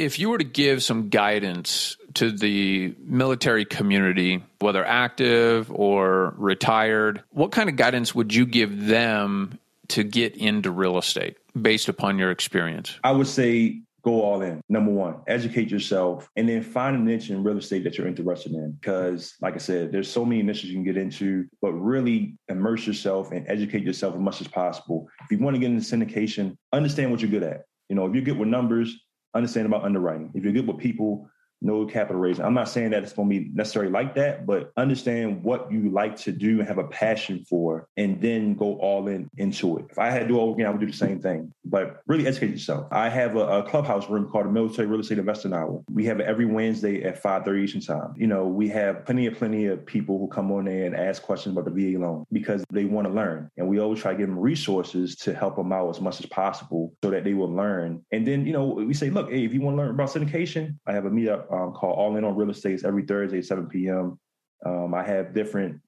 If 0.01 0.17
you 0.17 0.29
were 0.29 0.39
to 0.39 0.43
give 0.43 0.81
some 0.81 1.09
guidance 1.09 1.95
to 2.15 2.31
the 2.31 2.95
military 3.05 3.65
community, 3.65 4.43
whether 4.59 4.83
active 4.83 5.71
or 5.71 6.33
retired, 6.37 7.21
what 7.29 7.51
kind 7.51 7.69
of 7.69 7.75
guidance 7.75 8.15
would 8.15 8.33
you 8.33 8.47
give 8.47 8.87
them 8.87 9.59
to 9.89 10.03
get 10.03 10.35
into 10.35 10.71
real 10.71 10.97
estate 10.97 11.37
based 11.59 11.87
upon 11.87 12.17
your 12.17 12.31
experience? 12.31 12.97
I 13.03 13.11
would 13.11 13.27
say 13.27 13.81
go 14.03 14.23
all 14.23 14.41
in. 14.41 14.61
Number 14.67 14.91
one, 14.91 15.17
educate 15.27 15.69
yourself 15.69 16.27
and 16.35 16.49
then 16.49 16.63
find 16.63 16.95
a 16.95 16.99
niche 16.99 17.29
in 17.29 17.43
real 17.43 17.59
estate 17.59 17.83
that 17.83 17.95
you're 17.95 18.07
interested 18.07 18.53
in. 18.53 18.71
Because, 18.71 19.35
like 19.39 19.53
I 19.53 19.59
said, 19.59 19.91
there's 19.91 20.09
so 20.09 20.25
many 20.25 20.41
niches 20.41 20.65
you 20.65 20.73
can 20.73 20.83
get 20.83 20.97
into, 20.97 21.45
but 21.61 21.73
really 21.73 22.37
immerse 22.47 22.87
yourself 22.87 23.31
and 23.31 23.47
educate 23.47 23.83
yourself 23.83 24.15
as 24.15 24.19
much 24.19 24.41
as 24.41 24.47
possible. 24.47 25.07
If 25.23 25.29
you 25.29 25.37
want 25.43 25.55
to 25.55 25.59
get 25.59 25.69
into 25.69 25.85
syndication, 25.85 26.57
understand 26.73 27.11
what 27.11 27.21
you're 27.21 27.29
good 27.29 27.43
at. 27.43 27.65
You 27.87 27.95
know, 27.95 28.07
if 28.07 28.15
you're 28.15 28.23
good 28.23 28.39
with 28.39 28.47
numbers, 28.47 28.97
understand 29.33 29.65
about 29.65 29.83
underwriting. 29.83 30.31
If 30.33 30.43
you're 30.43 30.53
good 30.53 30.67
with 30.67 30.77
people, 30.77 31.29
no 31.61 31.85
capital 31.85 32.19
raising. 32.19 32.43
I'm 32.43 32.53
not 32.53 32.69
saying 32.69 32.91
that 32.91 33.03
it's 33.03 33.13
going 33.13 33.29
to 33.29 33.39
be 33.39 33.49
necessarily 33.53 33.91
like 33.91 34.15
that, 34.15 34.45
but 34.45 34.71
understand 34.77 35.43
what 35.43 35.71
you 35.71 35.89
like 35.89 36.15
to 36.17 36.31
do 36.31 36.59
and 36.59 36.67
have 36.67 36.77
a 36.77 36.85
passion 36.85 37.45
for, 37.47 37.87
and 37.97 38.19
then 38.21 38.55
go 38.55 38.75
all 38.77 39.07
in 39.07 39.29
into 39.37 39.77
it. 39.77 39.85
If 39.89 39.99
I 39.99 40.09
had 40.09 40.21
to 40.21 40.27
do 40.27 40.41
it 40.41 40.53
again, 40.53 40.65
I 40.65 40.69
would 40.69 40.79
do 40.79 40.87
the 40.87 40.93
same 40.93 41.19
thing. 41.21 41.53
But 41.65 42.01
really 42.07 42.27
educate 42.27 42.51
yourself. 42.51 42.87
I 42.91 43.09
have 43.09 43.35
a, 43.35 43.59
a 43.59 43.63
clubhouse 43.63 44.09
room 44.09 44.29
called 44.29 44.45
the 44.45 44.51
Military 44.51 44.87
Real 44.87 44.99
Estate 44.99 45.19
Investing 45.19 45.53
Hour. 45.53 45.83
We 45.91 46.05
have 46.05 46.19
it 46.19 46.25
every 46.25 46.45
Wednesday 46.45 47.03
at 47.03 47.21
5:30 47.21 47.63
Eastern 47.63 47.81
Time. 47.81 48.13
You 48.17 48.27
know, 48.27 48.47
we 48.47 48.67
have 48.69 49.05
plenty 49.05 49.27
of 49.27 49.35
plenty 49.35 49.67
of 49.67 49.85
people 49.85 50.17
who 50.17 50.27
come 50.27 50.51
on 50.51 50.65
there 50.65 50.85
and 50.85 50.95
ask 50.95 51.21
questions 51.21 51.55
about 51.57 51.71
the 51.71 51.93
VA 51.93 51.99
loan 51.99 52.25
because 52.31 52.63
they 52.71 52.85
want 52.85 53.07
to 53.07 53.13
learn, 53.13 53.49
and 53.57 53.67
we 53.67 53.79
always 53.79 54.01
try 54.01 54.13
to 54.13 54.17
give 54.17 54.27
them 54.27 54.39
resources 54.39 55.15
to 55.17 55.33
help 55.33 55.55
them 55.55 55.71
out 55.71 55.89
as 55.89 56.01
much 56.01 56.19
as 56.19 56.25
possible 56.25 56.93
so 57.03 57.11
that 57.11 57.23
they 57.23 57.33
will 57.33 57.51
learn. 57.51 58.03
And 58.11 58.25
then 58.25 58.45
you 58.45 58.53
know, 58.53 58.65
we 58.65 58.93
say, 58.93 59.09
look, 59.09 59.29
hey, 59.29 59.45
if 59.45 59.53
you 59.53 59.61
want 59.61 59.77
to 59.77 59.81
learn 59.81 59.91
about 59.91 60.09
syndication, 60.09 60.77
I 60.87 60.93
have 60.93 61.05
a 61.05 61.09
meetup 61.09 61.50
um, 61.51 61.73
called 61.73 61.97
All 61.97 62.15
In 62.15 62.23
on 62.23 62.35
Real 62.35 62.49
Estate. 62.49 62.73
It's 62.73 62.83
every 62.83 63.03
Thursday 63.03 63.39
at 63.39 63.45
7 63.45 63.67
p.m. 63.67 64.19
Um, 64.65 64.93
I 64.93 65.03
have 65.03 65.33
different 65.33 65.81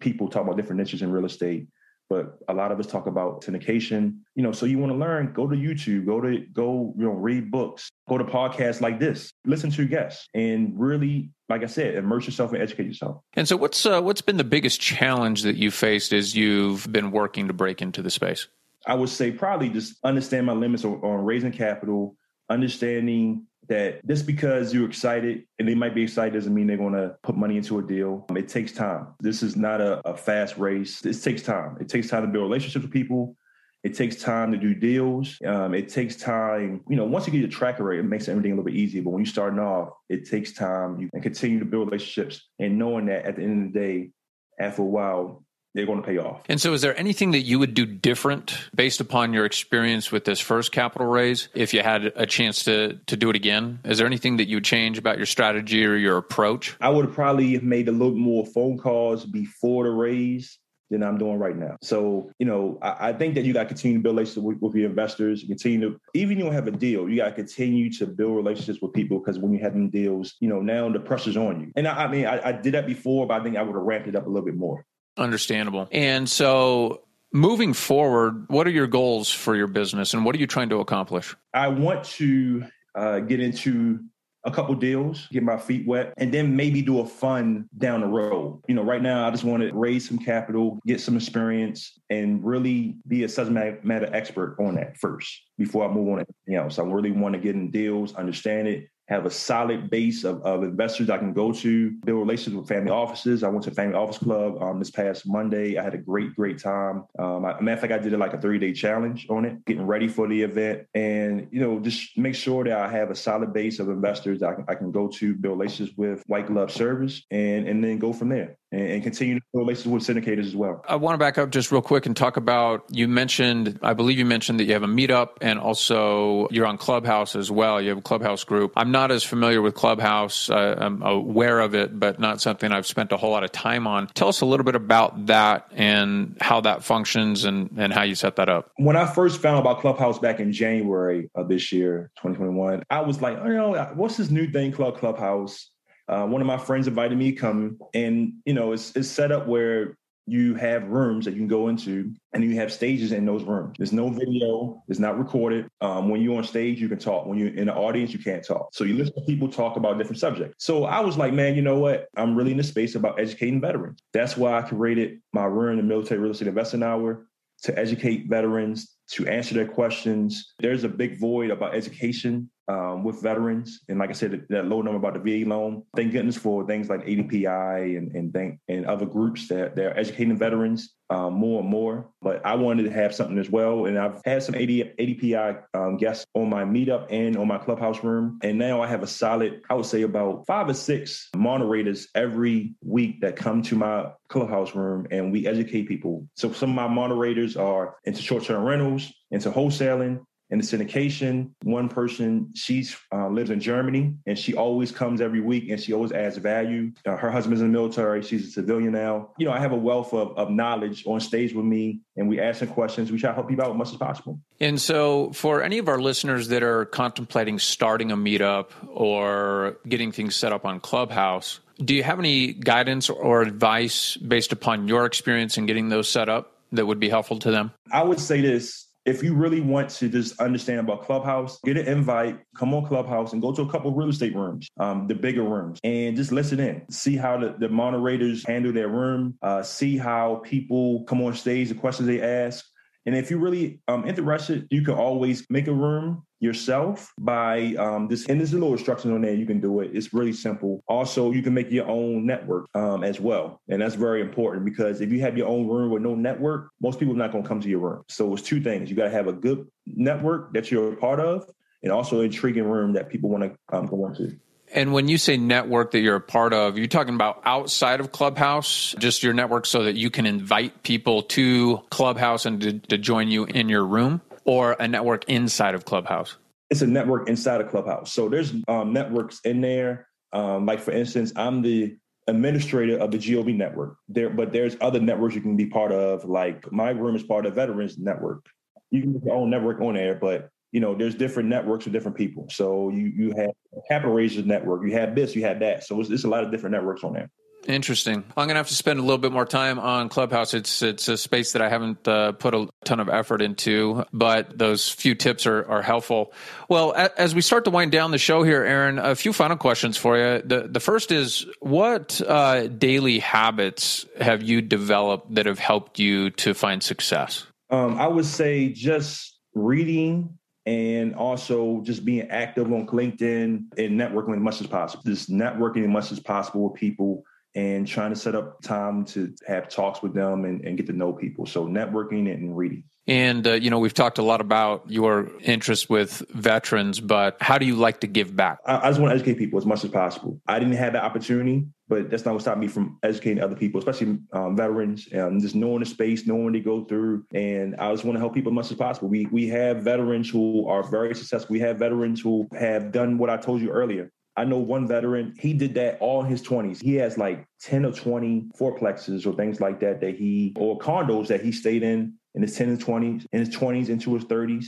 people 0.00 0.28
talk 0.28 0.42
about 0.42 0.56
different 0.56 0.78
niches 0.78 1.02
in 1.02 1.10
real 1.10 1.24
estate, 1.24 1.68
but 2.08 2.38
a 2.48 2.54
lot 2.54 2.70
of 2.70 2.78
us 2.78 2.86
talk 2.86 3.06
about 3.06 3.42
syndication. 3.42 4.18
You 4.34 4.42
know, 4.42 4.52
so 4.52 4.66
you 4.66 4.78
want 4.78 4.92
to 4.92 4.98
learn, 4.98 5.32
go 5.32 5.46
to 5.46 5.56
YouTube, 5.56 6.06
go 6.06 6.20
to 6.20 6.38
go, 6.52 6.94
you 6.96 7.04
know, 7.04 7.12
read 7.12 7.50
books, 7.50 7.88
go 8.08 8.18
to 8.18 8.24
podcasts 8.24 8.80
like 8.80 8.98
this, 8.98 9.32
listen 9.44 9.70
to 9.70 9.86
guests, 9.86 10.28
and 10.34 10.78
really, 10.78 11.30
like 11.48 11.62
I 11.62 11.66
said, 11.66 11.94
immerse 11.94 12.26
yourself 12.26 12.52
and 12.52 12.62
educate 12.62 12.86
yourself. 12.86 13.22
And 13.34 13.48
so, 13.48 13.56
what's 13.56 13.86
uh, 13.86 14.00
what's 14.02 14.20
been 14.20 14.36
the 14.36 14.44
biggest 14.44 14.80
challenge 14.80 15.42
that 15.42 15.56
you 15.56 15.70
faced 15.70 16.12
as 16.12 16.34
you've 16.34 16.90
been 16.92 17.10
working 17.10 17.48
to 17.48 17.54
break 17.54 17.80
into 17.80 18.02
the 18.02 18.10
space? 18.10 18.48
I 18.86 18.94
would 18.94 19.08
say 19.08 19.32
probably 19.32 19.68
just 19.68 19.96
understand 20.04 20.46
my 20.46 20.52
limits 20.52 20.84
on, 20.84 21.00
on 21.02 21.24
raising 21.24 21.52
capital, 21.52 22.16
understanding 22.48 23.46
that 23.68 24.06
just 24.06 24.26
because 24.26 24.72
you're 24.72 24.88
excited 24.88 25.44
and 25.58 25.68
they 25.68 25.74
might 25.74 25.94
be 25.94 26.02
excited 26.02 26.34
doesn't 26.34 26.54
mean 26.54 26.66
they're 26.66 26.76
going 26.76 26.94
to 26.94 27.16
put 27.22 27.36
money 27.36 27.56
into 27.56 27.78
a 27.78 27.82
deal. 27.82 28.26
It 28.34 28.48
takes 28.48 28.72
time. 28.72 29.08
This 29.20 29.42
is 29.42 29.56
not 29.56 29.80
a, 29.80 30.00
a 30.08 30.16
fast 30.16 30.56
race. 30.58 31.04
It 31.04 31.20
takes 31.22 31.42
time. 31.42 31.76
It 31.80 31.88
takes 31.88 32.08
time 32.08 32.22
to 32.22 32.28
build 32.28 32.44
relationships 32.44 32.84
with 32.84 32.92
people. 32.92 33.36
It 33.84 33.94
takes 33.94 34.16
time 34.16 34.50
to 34.50 34.58
do 34.58 34.74
deals. 34.74 35.38
Um, 35.46 35.72
it 35.72 35.88
takes 35.88 36.16
time, 36.16 36.80
you 36.88 36.96
know, 36.96 37.04
once 37.04 37.26
you 37.26 37.32
get 37.32 37.40
your 37.40 37.48
tracker 37.48 37.84
rate, 37.84 38.00
it 38.00 38.04
makes 38.04 38.28
everything 38.28 38.50
a 38.52 38.54
little 38.54 38.64
bit 38.64 38.74
easier. 38.74 39.02
But 39.02 39.10
when 39.10 39.24
you're 39.24 39.30
starting 39.30 39.60
off, 39.60 39.90
it 40.08 40.28
takes 40.28 40.52
time. 40.52 40.98
You 40.98 41.08
can 41.10 41.22
continue 41.22 41.60
to 41.60 41.64
build 41.64 41.86
relationships 41.86 42.48
and 42.58 42.78
knowing 42.78 43.06
that 43.06 43.26
at 43.26 43.36
the 43.36 43.42
end 43.42 43.68
of 43.68 43.72
the 43.72 43.78
day, 43.78 44.10
after 44.58 44.82
a 44.82 44.86
while, 44.86 45.44
they're 45.76 45.86
going 45.86 46.00
to 46.00 46.06
pay 46.06 46.18
off. 46.18 46.40
And 46.48 46.60
so, 46.60 46.72
is 46.72 46.82
there 46.82 46.98
anything 46.98 47.32
that 47.32 47.42
you 47.42 47.58
would 47.58 47.74
do 47.74 47.86
different 47.86 48.58
based 48.74 49.00
upon 49.00 49.32
your 49.32 49.44
experience 49.44 50.10
with 50.10 50.24
this 50.24 50.40
first 50.40 50.72
capital 50.72 51.06
raise 51.06 51.48
if 51.54 51.74
you 51.74 51.82
had 51.82 52.12
a 52.16 52.26
chance 52.26 52.64
to, 52.64 52.98
to 53.06 53.16
do 53.16 53.30
it 53.30 53.36
again? 53.36 53.80
Is 53.84 53.98
there 53.98 54.06
anything 54.06 54.38
that 54.38 54.48
you 54.48 54.56
would 54.56 54.64
change 54.64 54.98
about 54.98 55.18
your 55.18 55.26
strategy 55.26 55.84
or 55.84 55.96
your 55.96 56.16
approach? 56.16 56.76
I 56.80 56.88
would 56.88 57.06
have 57.06 57.14
probably 57.14 57.58
made 57.60 57.88
a 57.88 57.92
little 57.92 58.14
more 58.14 58.46
phone 58.46 58.78
calls 58.78 59.24
before 59.24 59.84
the 59.84 59.90
raise 59.90 60.58
than 60.90 61.02
I'm 61.02 61.18
doing 61.18 61.38
right 61.38 61.56
now. 61.56 61.76
So, 61.82 62.30
you 62.38 62.46
know, 62.46 62.78
I, 62.80 63.08
I 63.08 63.12
think 63.12 63.34
that 63.34 63.44
you 63.44 63.52
got 63.52 63.64
to 63.64 63.68
continue 63.68 63.98
to 63.98 64.02
build 64.02 64.16
relationships 64.16 64.44
with, 64.44 64.58
with, 64.60 64.74
your 64.74 64.88
investors, 64.88 65.44
continue 65.46 65.90
to, 65.90 66.00
even 66.14 66.38
you 66.38 66.44
don't 66.44 66.52
have 66.52 66.68
a 66.68 66.70
deal, 66.70 67.08
you 67.08 67.16
got 67.16 67.30
to 67.30 67.34
continue 67.34 67.90
to 67.94 68.06
build 68.06 68.36
relationships 68.36 68.80
with 68.80 68.92
people 68.92 69.18
because 69.18 69.38
when 69.38 69.52
you 69.52 69.58
have 69.60 69.72
them 69.72 69.90
deals, 69.90 70.36
you 70.40 70.48
know, 70.48 70.60
now 70.60 70.88
the 70.90 71.00
pressure's 71.00 71.36
on 71.36 71.60
you. 71.60 71.72
And 71.74 71.88
I, 71.88 72.04
I 72.04 72.08
mean, 72.08 72.26
I, 72.26 72.48
I 72.48 72.52
did 72.52 72.74
that 72.74 72.86
before, 72.86 73.26
but 73.26 73.40
I 73.40 73.44
think 73.44 73.56
I 73.56 73.62
would 73.62 73.74
have 73.74 73.82
ramped 73.82 74.08
it 74.08 74.14
up 74.14 74.26
a 74.26 74.28
little 74.28 74.46
bit 74.46 74.56
more. 74.56 74.84
Understandable. 75.16 75.88
And 75.92 76.28
so 76.28 77.02
moving 77.32 77.72
forward, 77.72 78.46
what 78.48 78.66
are 78.66 78.70
your 78.70 78.86
goals 78.86 79.30
for 79.30 79.56
your 79.56 79.66
business 79.66 80.14
and 80.14 80.24
what 80.24 80.34
are 80.34 80.38
you 80.38 80.46
trying 80.46 80.68
to 80.70 80.80
accomplish? 80.80 81.34
I 81.54 81.68
want 81.68 82.04
to 82.04 82.64
uh, 82.94 83.20
get 83.20 83.40
into 83.40 84.00
a 84.46 84.50
couple 84.50 84.74
deals, 84.76 85.26
get 85.32 85.42
my 85.42 85.58
feet 85.58 85.86
wet, 85.88 86.14
and 86.18 86.32
then 86.32 86.54
maybe 86.54 86.80
do 86.80 87.00
a 87.00 87.06
fund 87.06 87.68
down 87.78 88.00
the 88.00 88.06
road. 88.06 88.62
You 88.68 88.76
know, 88.76 88.82
right 88.82 89.02
now 89.02 89.26
I 89.26 89.30
just 89.30 89.42
want 89.42 89.62
to 89.64 89.74
raise 89.74 90.08
some 90.08 90.18
capital, 90.18 90.78
get 90.86 91.00
some 91.00 91.16
experience, 91.16 91.98
and 92.10 92.44
really 92.44 92.96
be 93.08 93.24
a 93.24 93.28
subject 93.28 93.84
matter 93.84 94.08
expert 94.14 94.56
on 94.60 94.76
that 94.76 94.96
first 94.98 95.42
before 95.58 95.84
I 95.88 95.92
move 95.92 96.08
on 96.08 96.18
to 96.18 96.26
anything 96.46 96.62
else. 96.62 96.78
I 96.78 96.84
really 96.84 97.10
want 97.10 97.34
to 97.34 97.40
get 97.40 97.56
in 97.56 97.72
deals, 97.72 98.14
understand 98.14 98.68
it, 98.68 98.88
have 99.08 99.24
a 99.24 99.30
solid 99.30 99.88
base 99.88 100.24
of, 100.24 100.42
of 100.42 100.64
investors 100.64 101.10
I 101.10 101.18
can 101.18 101.32
go 101.32 101.52
to, 101.52 101.90
build 102.04 102.18
relations 102.18 102.56
with 102.56 102.66
family 102.66 102.90
offices. 102.90 103.42
I 103.42 103.48
went 103.48 103.64
to 103.64 103.70
Family 103.70 103.94
Office 103.94 104.18
Club 104.18 104.60
um, 104.60 104.78
this 104.78 104.90
past 104.90 105.26
Monday. 105.26 105.78
I 105.78 105.84
had 105.84 105.94
a 105.94 105.98
great, 105.98 106.34
great 106.34 106.58
time. 106.58 107.04
Um, 107.18 107.44
I, 107.44 107.60
matter 107.60 107.74
of 107.74 107.80
fact, 107.80 107.92
I 107.92 107.98
did 107.98 108.12
it 108.12 108.18
like 108.18 108.34
a 108.34 108.40
three 108.40 108.58
day 108.58 108.72
challenge 108.72 109.26
on 109.30 109.44
it, 109.44 109.64
getting 109.64 109.86
ready 109.86 110.08
for 110.08 110.26
the 110.26 110.42
event, 110.42 110.86
and 110.94 111.46
you 111.52 111.60
know, 111.60 111.78
just 111.78 112.18
make 112.18 112.34
sure 112.34 112.64
that 112.64 112.76
I 112.76 112.90
have 112.90 113.10
a 113.10 113.14
solid 113.14 113.52
base 113.52 113.78
of 113.78 113.88
investors 113.88 114.42
I 114.42 114.54
can, 114.54 114.64
I 114.68 114.74
can 114.74 114.90
go 114.90 115.08
to, 115.08 115.34
build 115.34 115.58
relations 115.58 115.92
with, 115.96 116.24
white 116.26 116.46
glove 116.46 116.72
service, 116.72 117.22
and 117.30 117.68
and 117.68 117.82
then 117.82 117.98
go 117.98 118.12
from 118.12 118.30
there 118.30 118.56
and, 118.76 119.02
continue 119.02 119.38
to 119.38 119.40
build 119.52 119.66
relations 119.66 119.86
with 119.86 120.02
syndicators 120.02 120.46
as 120.46 120.56
well. 120.56 120.84
I 120.88 120.96
want 120.96 121.14
to 121.14 121.18
back 121.18 121.38
up 121.38 121.50
just 121.50 121.70
real 121.70 121.82
quick 121.82 122.06
and 122.06 122.16
talk 122.16 122.36
about 122.36 122.84
you 122.90 123.08
mentioned, 123.08 123.78
I 123.82 123.94
believe 123.94 124.18
you 124.18 124.24
mentioned 124.24 124.60
that 124.60 124.64
you 124.64 124.72
have 124.72 124.82
a 124.82 124.88
meetup 124.88 125.30
and 125.40 125.58
also 125.58 126.48
you're 126.50 126.66
on 126.66 126.78
Clubhouse 126.78 127.36
as 127.36 127.50
well. 127.50 127.80
You 127.80 127.90
have 127.90 127.98
a 127.98 128.02
Clubhouse 128.02 128.44
group. 128.44 128.72
I'm 128.76 128.90
not 128.90 129.10
as 129.10 129.22
familiar 129.22 129.62
with 129.62 129.74
Clubhouse. 129.74 130.50
Uh, 130.50 130.76
I'm 130.78 131.02
aware 131.02 131.60
of 131.60 131.74
it, 131.74 131.98
but 131.98 132.18
not 132.18 132.40
something 132.40 132.72
I've 132.72 132.86
spent 132.86 133.12
a 133.12 133.16
whole 133.16 133.30
lot 133.30 133.44
of 133.44 133.52
time 133.52 133.86
on. 133.86 134.08
Tell 134.08 134.28
us 134.28 134.40
a 134.40 134.46
little 134.46 134.64
bit 134.64 134.76
about 134.76 135.26
that 135.26 135.68
and 135.72 136.36
how 136.40 136.60
that 136.62 136.84
functions 136.84 137.44
and, 137.44 137.70
and 137.76 137.92
how 137.92 138.02
you 138.02 138.14
set 138.14 138.36
that 138.36 138.48
up. 138.48 138.70
When 138.76 138.96
I 138.96 139.06
first 139.06 139.40
found 139.40 139.60
about 139.60 139.80
Clubhouse 139.80 140.18
back 140.18 140.40
in 140.40 140.52
January 140.52 141.30
of 141.34 141.48
this 141.48 141.72
year, 141.72 142.10
2021, 142.16 142.82
I 142.90 143.00
was 143.00 143.22
like, 143.22 143.38
oh, 143.40 143.46
you 143.46 143.54
know, 143.54 143.92
what's 143.94 144.16
this 144.16 144.30
new 144.30 144.50
thing 144.50 144.72
called 144.72 144.98
Clubhouse? 144.98 145.70
Uh, 146.08 146.26
one 146.26 146.40
of 146.40 146.46
my 146.46 146.58
friends 146.58 146.86
invited 146.86 147.18
me 147.18 147.32
to 147.32 147.36
come, 147.36 147.78
and 147.94 148.34
you 148.44 148.54
know, 148.54 148.72
it's 148.72 148.94
it's 148.96 149.08
set 149.08 149.32
up 149.32 149.46
where 149.46 149.96
you 150.26 150.54
have 150.54 150.88
rooms 150.88 151.24
that 151.24 151.32
you 151.32 151.38
can 151.38 151.46
go 151.46 151.68
into 151.68 152.12
and 152.32 152.42
you 152.42 152.56
have 152.56 152.72
stages 152.72 153.12
in 153.12 153.24
those 153.24 153.44
rooms. 153.44 153.76
There's 153.78 153.92
no 153.92 154.08
video, 154.08 154.82
it's 154.88 154.98
not 154.98 155.18
recorded. 155.18 155.68
Um, 155.80 156.08
when 156.08 156.20
you're 156.20 156.36
on 156.36 156.44
stage, 156.44 156.80
you 156.80 156.88
can 156.88 156.98
talk. 156.98 157.26
When 157.26 157.38
you're 157.38 157.54
in 157.54 157.66
the 157.66 157.74
audience, 157.74 158.12
you 158.12 158.18
can't 158.18 158.44
talk. 158.44 158.70
So 158.72 158.82
you 158.82 158.94
listen 158.94 159.14
to 159.14 159.20
people 159.20 159.48
talk 159.48 159.76
about 159.76 159.98
different 159.98 160.18
subjects. 160.18 160.64
So 160.64 160.84
I 160.84 160.98
was 160.98 161.16
like, 161.16 161.32
man, 161.32 161.54
you 161.54 161.62
know 161.62 161.78
what? 161.78 162.08
I'm 162.16 162.34
really 162.34 162.50
in 162.50 162.56
the 162.56 162.64
space 162.64 162.96
about 162.96 163.20
educating 163.20 163.60
veterans. 163.60 164.00
That's 164.12 164.36
why 164.36 164.58
I 164.58 164.62
created 164.62 165.20
my 165.32 165.44
Room 165.44 165.76
the 165.76 165.84
Military 165.84 166.18
Real 166.20 166.32
Estate 166.32 166.48
Investing 166.48 166.82
Hour 166.82 167.26
to 167.62 167.78
educate 167.78 168.26
veterans, 168.28 168.96
to 169.12 169.26
answer 169.28 169.54
their 169.54 169.68
questions. 169.68 170.52
There's 170.58 170.84
a 170.84 170.88
big 170.88 171.20
void 171.20 171.50
about 171.50 171.74
education 171.74 172.50
um, 172.68 173.04
with 173.04 173.22
veterans. 173.22 173.80
And 173.88 173.98
like 173.98 174.10
I 174.10 174.14
said, 174.14 174.46
that 174.48 174.66
low 174.66 174.82
number 174.82 174.98
about 174.98 175.22
the 175.22 175.44
VA 175.44 175.48
loan. 175.48 175.82
Thank 175.94 176.12
goodness 176.12 176.36
for 176.36 176.66
things 176.66 176.88
like 176.88 177.04
ADPI 177.04 177.96
and 177.96 178.14
and, 178.14 178.32
thank, 178.32 178.60
and 178.68 178.86
other 178.86 179.06
groups 179.06 179.48
that 179.48 179.76
they're 179.76 179.98
educating 179.98 180.36
veterans 180.36 180.94
um, 181.10 181.34
more 181.34 181.60
and 181.60 181.68
more. 181.68 182.10
But 182.22 182.44
I 182.44 182.54
wanted 182.54 182.84
to 182.84 182.90
have 182.90 183.14
something 183.14 183.38
as 183.38 183.50
well. 183.50 183.86
And 183.86 183.98
I've 183.98 184.20
had 184.24 184.42
some 184.42 184.54
AD, 184.54 184.68
ADPI 184.68 185.62
um, 185.74 185.96
guests 185.96 186.26
on 186.34 186.48
my 186.48 186.64
meetup 186.64 187.06
and 187.10 187.36
on 187.36 187.46
my 187.46 187.58
clubhouse 187.58 188.02
room. 188.02 188.38
And 188.42 188.58
now 188.58 188.82
I 188.82 188.86
have 188.88 189.02
a 189.02 189.06
solid, 189.06 189.62
I 189.70 189.74
would 189.74 189.86
say 189.86 190.02
about 190.02 190.46
five 190.46 190.68
or 190.68 190.74
six 190.74 191.28
moderators 191.36 192.08
every 192.14 192.74
week 192.82 193.20
that 193.20 193.36
come 193.36 193.62
to 193.62 193.76
my 193.76 194.10
clubhouse 194.28 194.74
room 194.74 195.06
and 195.10 195.30
we 195.30 195.46
educate 195.46 195.86
people. 195.86 196.26
So 196.36 196.52
some 196.52 196.70
of 196.70 196.76
my 196.76 196.88
moderators 196.88 197.56
are 197.56 197.96
into 198.04 198.22
short-term 198.22 198.64
rentals, 198.64 199.12
into 199.30 199.50
wholesaling, 199.50 200.24
in 200.50 200.58
the 200.58 200.64
syndication. 200.64 201.50
One 201.62 201.88
person, 201.88 202.50
she 202.54 202.86
uh, 203.12 203.28
lives 203.28 203.50
in 203.50 203.60
Germany 203.60 204.14
and 204.26 204.38
she 204.38 204.54
always 204.54 204.92
comes 204.92 205.20
every 205.20 205.40
week 205.40 205.68
and 205.70 205.80
she 205.80 205.92
always 205.92 206.12
adds 206.12 206.36
value. 206.36 206.92
Uh, 207.04 207.16
her 207.16 207.30
husband's 207.30 207.60
in 207.60 207.72
the 207.72 207.72
military. 207.72 208.22
She's 208.22 208.48
a 208.48 208.50
civilian 208.50 208.92
now. 208.92 209.30
You 209.38 209.46
know, 209.46 209.52
I 209.52 209.58
have 209.58 209.72
a 209.72 209.76
wealth 209.76 210.12
of, 210.12 210.36
of 210.38 210.50
knowledge 210.50 211.04
on 211.06 211.20
stage 211.20 211.52
with 211.52 211.64
me 211.64 212.00
and 212.16 212.28
we 212.28 212.40
ask 212.40 212.60
some 212.60 212.68
questions. 212.68 213.10
We 213.10 213.18
try 213.18 213.30
to 213.30 213.34
help 213.34 213.48
people 213.48 213.64
out 213.64 213.70
as 213.70 213.76
much 213.76 213.90
as 213.90 213.96
possible. 213.96 214.40
And 214.60 214.80
so, 214.80 215.32
for 215.32 215.62
any 215.62 215.78
of 215.78 215.88
our 215.88 216.00
listeners 216.00 216.48
that 216.48 216.62
are 216.62 216.86
contemplating 216.86 217.58
starting 217.58 218.10
a 218.10 218.16
meetup 218.16 218.70
or 218.88 219.78
getting 219.88 220.12
things 220.12 220.36
set 220.36 220.52
up 220.52 220.64
on 220.64 220.80
Clubhouse, 220.80 221.60
do 221.84 221.94
you 221.94 222.02
have 222.02 222.18
any 222.18 222.54
guidance 222.54 223.10
or 223.10 223.42
advice 223.42 224.16
based 224.16 224.52
upon 224.52 224.88
your 224.88 225.04
experience 225.04 225.58
in 225.58 225.66
getting 225.66 225.88
those 225.90 226.08
set 226.08 226.28
up 226.28 226.52
that 226.72 226.86
would 226.86 227.00
be 227.00 227.08
helpful 227.08 227.38
to 227.40 227.50
them? 227.50 227.72
I 227.92 228.02
would 228.02 228.20
say 228.20 228.40
this 228.40 228.85
if 229.06 229.22
you 229.22 229.34
really 229.34 229.60
want 229.60 229.88
to 229.88 230.08
just 230.08 230.38
understand 230.40 230.80
about 230.80 231.04
Clubhouse, 231.04 231.60
get 231.64 231.76
an 231.76 231.86
invite, 231.86 232.40
come 232.56 232.74
on 232.74 232.84
Clubhouse 232.84 233.32
and 233.32 233.40
go 233.40 233.52
to 233.52 233.62
a 233.62 233.70
couple 233.70 233.94
real 233.94 234.08
estate 234.08 234.34
rooms, 234.34 234.68
um, 234.78 235.06
the 235.06 235.14
bigger 235.14 235.44
rooms, 235.44 235.78
and 235.84 236.16
just 236.16 236.32
listen 236.32 236.58
in. 236.58 236.82
See 236.90 237.16
how 237.16 237.38
the, 237.38 237.54
the 237.58 237.68
moderators 237.68 238.44
handle 238.44 238.72
their 238.72 238.88
room, 238.88 239.34
uh, 239.42 239.62
see 239.62 239.96
how 239.96 240.42
people 240.44 241.04
come 241.04 241.22
on 241.22 241.34
stage, 241.34 241.68
the 241.68 241.74
questions 241.76 242.08
they 242.08 242.20
ask. 242.20 242.66
And 243.06 243.14
if 243.14 243.30
you're 243.30 243.38
really 243.38 243.80
um, 243.86 244.06
interested, 244.06 244.66
you 244.70 244.82
can 244.82 244.94
always 244.94 245.46
make 245.48 245.68
a 245.68 245.72
room 245.72 246.24
yourself 246.40 247.12
by 247.18 247.74
um, 247.78 248.08
this, 248.08 248.26
and 248.26 248.40
there's 248.40 248.52
a 248.52 248.56
little 248.56 248.72
instructions 248.72 249.14
on 249.14 249.22
there. 249.22 249.32
You 249.32 249.46
can 249.46 249.60
do 249.60 249.80
it. 249.80 249.90
It's 249.94 250.12
really 250.12 250.32
simple. 250.32 250.82
Also, 250.88 251.30
you 251.30 251.40
can 251.40 251.54
make 251.54 251.70
your 251.70 251.86
own 251.86 252.26
network 252.26 252.66
um, 252.74 253.04
as 253.04 253.20
well, 253.20 253.60
and 253.68 253.80
that's 253.80 253.94
very 253.94 254.20
important 254.20 254.64
because 254.64 255.00
if 255.00 255.12
you 255.12 255.20
have 255.20 255.38
your 255.38 255.46
own 255.46 255.68
room 255.68 255.90
with 255.90 256.02
no 256.02 256.16
network, 256.16 256.70
most 256.80 256.98
people 256.98 257.14
are 257.14 257.18
not 257.18 257.30
going 257.30 257.44
to 257.44 257.48
come 257.48 257.60
to 257.60 257.68
your 257.68 257.78
room. 257.78 258.02
So 258.08 258.32
it's 258.34 258.42
two 258.42 258.60
things: 258.60 258.90
you 258.90 258.96
got 258.96 259.04
to 259.04 259.10
have 259.10 259.28
a 259.28 259.32
good 259.32 259.66
network 259.86 260.52
that 260.54 260.70
you're 260.72 260.92
a 260.92 260.96
part 260.96 261.20
of, 261.20 261.48
and 261.84 261.92
also 261.92 262.18
an 262.18 262.26
intriguing 262.26 262.64
room 262.64 262.92
that 262.94 263.08
people 263.08 263.30
want 263.30 263.44
to 263.44 263.76
um, 263.76 263.86
go 263.86 264.06
into. 264.08 264.36
And 264.74 264.92
when 264.92 265.08
you 265.08 265.18
say 265.18 265.36
network 265.36 265.92
that 265.92 266.00
you're 266.00 266.16
a 266.16 266.20
part 266.20 266.52
of, 266.52 266.76
you're 266.76 266.86
talking 266.88 267.14
about 267.14 267.42
outside 267.44 268.00
of 268.00 268.12
Clubhouse, 268.12 268.94
just 268.98 269.22
your 269.22 269.32
network 269.32 269.66
so 269.66 269.84
that 269.84 269.94
you 269.94 270.10
can 270.10 270.26
invite 270.26 270.82
people 270.82 271.22
to 271.22 271.82
Clubhouse 271.90 272.46
and 272.46 272.60
to, 272.60 272.78
to 272.78 272.98
join 272.98 273.28
you 273.28 273.44
in 273.44 273.68
your 273.68 273.84
room? 273.84 274.20
or 274.46 274.76
a 274.78 274.88
network 274.88 275.24
inside 275.28 275.74
of 275.74 275.84
Clubhouse? 275.84 276.36
It's 276.70 276.82
a 276.82 276.86
network 276.86 277.28
inside 277.28 277.60
of 277.60 277.68
Clubhouse. 277.68 278.12
So 278.12 278.28
there's 278.28 278.54
um, 278.68 278.92
networks 278.92 279.40
in 279.44 279.60
there. 279.60 280.08
Um, 280.32 280.66
like 280.66 280.80
for 280.80 280.92
instance, 280.92 281.32
I'm 281.36 281.62
the 281.62 281.96
administrator 282.26 282.98
of 282.98 283.10
the 283.10 283.18
GOB 283.18 283.48
network. 283.48 283.98
There, 284.08 284.30
but 284.30 284.52
there's 284.52 284.76
other 284.80 285.00
networks 285.00 285.34
you 285.34 285.40
can 285.40 285.56
be 285.56 285.66
part 285.66 285.92
of. 285.92 286.24
Like 286.24 286.72
my 286.72 286.90
room 286.90 287.14
is 287.14 287.22
part 287.22 287.46
of 287.46 287.54
Veterans 287.54 287.98
Network. 287.98 288.46
You 288.90 289.02
can 289.02 289.12
get 289.12 289.24
your 289.24 289.36
own 289.36 289.50
network 289.50 289.80
on 289.80 289.94
there, 289.94 290.14
but 290.14 290.48
you 290.72 290.80
know, 290.80 290.94
there's 290.94 291.14
different 291.14 291.48
networks 291.48 291.84
with 291.84 291.92
different 291.92 292.16
people. 292.16 292.46
So 292.50 292.90
you 292.90 293.06
you 293.06 293.34
have 293.36 293.50
Capital 293.88 294.14
Raisers 294.14 294.44
Network, 294.44 294.82
you 294.84 294.92
have 294.92 295.14
this, 295.14 295.34
you 295.36 295.42
have 295.44 295.60
that. 295.60 295.84
So 295.84 296.00
it's, 296.00 296.10
it's 296.10 296.24
a 296.24 296.28
lot 296.28 296.44
of 296.44 296.50
different 296.50 296.74
networks 296.74 297.04
on 297.04 297.12
there. 297.14 297.30
Interesting. 297.66 298.22
I'm 298.36 298.46
going 298.46 298.50
to 298.50 298.56
have 298.56 298.68
to 298.68 298.74
spend 298.74 299.00
a 299.00 299.02
little 299.02 299.18
bit 299.18 299.32
more 299.32 299.44
time 299.44 299.80
on 299.80 300.08
Clubhouse. 300.08 300.54
It's 300.54 300.82
it's 300.82 301.08
a 301.08 301.16
space 301.16 301.52
that 301.52 301.62
I 301.62 301.68
haven't 301.68 302.06
uh, 302.06 302.32
put 302.32 302.54
a 302.54 302.68
ton 302.84 303.00
of 303.00 303.08
effort 303.08 303.42
into, 303.42 304.04
but 304.12 304.56
those 304.56 304.88
few 304.88 305.16
tips 305.16 305.46
are, 305.46 305.68
are 305.68 305.82
helpful. 305.82 306.32
Well, 306.68 306.92
a, 306.92 307.10
as 307.20 307.34
we 307.34 307.40
start 307.40 307.64
to 307.64 307.70
wind 307.70 307.90
down 307.90 308.12
the 308.12 308.18
show 308.18 308.44
here, 308.44 308.62
Aharon, 308.62 309.02
a 309.02 309.16
few 309.16 309.32
final 309.32 309.56
questions 309.56 309.96
for 309.96 310.16
you. 310.16 310.42
The 310.44 310.68
the 310.70 310.80
first 310.80 311.10
is, 311.10 311.44
what 311.58 312.20
uh, 312.20 312.68
daily 312.68 313.18
habits 313.18 314.06
have 314.20 314.42
you 314.44 314.62
developed 314.62 315.34
that 315.34 315.46
have 315.46 315.58
helped 315.58 315.98
you 315.98 316.30
to 316.30 316.54
find 316.54 316.82
success? 316.82 317.46
Um, 317.70 317.98
I 317.98 318.06
would 318.06 318.26
say 318.26 318.68
just 318.68 319.36
reading 319.54 320.38
and 320.66 321.14
also 321.14 321.80
just 321.82 322.04
being 322.04 322.28
active 322.28 322.72
on 322.72 322.86
LinkedIn 322.86 323.66
and 323.78 324.00
networking 324.00 324.34
as 324.34 324.40
much 324.40 324.60
as 324.60 324.66
possible. 324.66 325.02
Just 325.06 325.30
networking 325.30 325.84
as 325.84 325.88
much 325.88 326.12
as 326.12 326.18
possible 326.18 326.68
with 326.68 326.78
people 326.78 327.22
and 327.54 327.86
trying 327.86 328.10
to 328.10 328.16
set 328.16 328.34
up 328.34 328.60
time 328.62 329.04
to 329.06 329.32
have 329.46 329.68
talks 329.68 330.02
with 330.02 330.12
them 330.12 330.44
and, 330.44 330.64
and 330.64 330.76
get 330.76 330.86
to 330.86 330.92
know 330.92 331.12
people. 331.12 331.46
So 331.46 331.66
networking 331.66 332.32
and 332.32 332.56
reading. 332.56 332.84
And, 333.08 333.46
uh, 333.46 333.52
you 333.52 333.70
know, 333.70 333.78
we've 333.78 333.94
talked 333.94 334.18
a 334.18 334.22
lot 334.22 334.40
about 334.40 334.90
your 334.90 335.30
interest 335.40 335.88
with 335.88 336.24
veterans, 336.30 336.98
but 336.98 337.36
how 337.40 337.56
do 337.56 337.64
you 337.64 337.76
like 337.76 338.00
to 338.00 338.08
give 338.08 338.34
back? 338.34 338.58
I, 338.66 338.78
I 338.78 338.90
just 338.90 339.00
want 339.00 339.12
to 339.12 339.14
educate 339.14 339.38
people 339.38 339.60
as 339.60 339.64
much 339.64 339.84
as 339.84 339.90
possible. 339.90 340.40
I 340.48 340.58
didn't 340.58 340.74
have 340.74 340.94
that 340.94 341.04
opportunity, 341.04 341.66
but 341.88 342.10
that's 342.10 342.24
not 342.24 342.34
what 342.34 342.42
stopped 342.42 342.60
me 342.60 342.68
from 342.68 342.98
educating 343.02 343.42
other 343.42 343.56
people, 343.56 343.78
especially 343.78 344.18
um, 344.32 344.56
veterans, 344.56 345.08
and 345.12 345.40
just 345.40 345.54
knowing 345.54 345.80
the 345.80 345.86
space, 345.86 346.26
knowing 346.26 346.52
they 346.52 346.60
go 346.60 346.84
through. 346.84 347.24
And 347.32 347.76
I 347.76 347.92
just 347.92 348.04
want 348.04 348.16
to 348.16 348.20
help 348.20 348.34
people 348.34 348.52
as 348.52 348.54
much 348.54 348.70
as 348.70 348.76
possible. 348.76 349.08
We, 349.08 349.26
we 349.26 349.48
have 349.48 349.82
veterans 349.82 350.28
who 350.28 350.66
are 350.68 350.82
very 350.82 351.14
successful. 351.14 351.52
We 351.52 351.60
have 351.60 351.78
veterans 351.78 352.20
who 352.20 352.48
have 352.58 352.92
done 352.92 353.18
what 353.18 353.30
I 353.30 353.36
told 353.36 353.60
you 353.60 353.70
earlier 353.70 354.10
I 354.36 354.44
know 354.44 354.58
one 354.58 354.86
veteran, 354.86 355.34
he 355.38 355.54
did 355.54 355.74
that 355.74 355.98
all 356.00 356.22
in 356.22 356.26
his 356.30 356.42
20s. 356.42 356.82
He 356.82 356.94
has 356.96 357.16
like 357.16 357.46
10 357.62 357.86
or 357.86 357.92
20 357.92 358.50
fourplexes 358.60 359.26
or 359.26 359.32
things 359.32 359.60
like 359.60 359.80
that 359.80 360.00
that 360.02 360.14
he, 360.16 360.52
or 360.56 360.78
condos 360.78 361.28
that 361.28 361.40
he 361.40 361.52
stayed 361.52 361.82
in 361.82 362.14
in 362.34 362.42
his 362.42 362.56
10s 362.58 362.68
and 362.68 362.84
20s, 362.84 363.26
in 363.32 363.40
his 363.40 363.48
20s 363.48 363.88
into 363.88 364.12
his 364.12 364.24
30s 364.24 364.66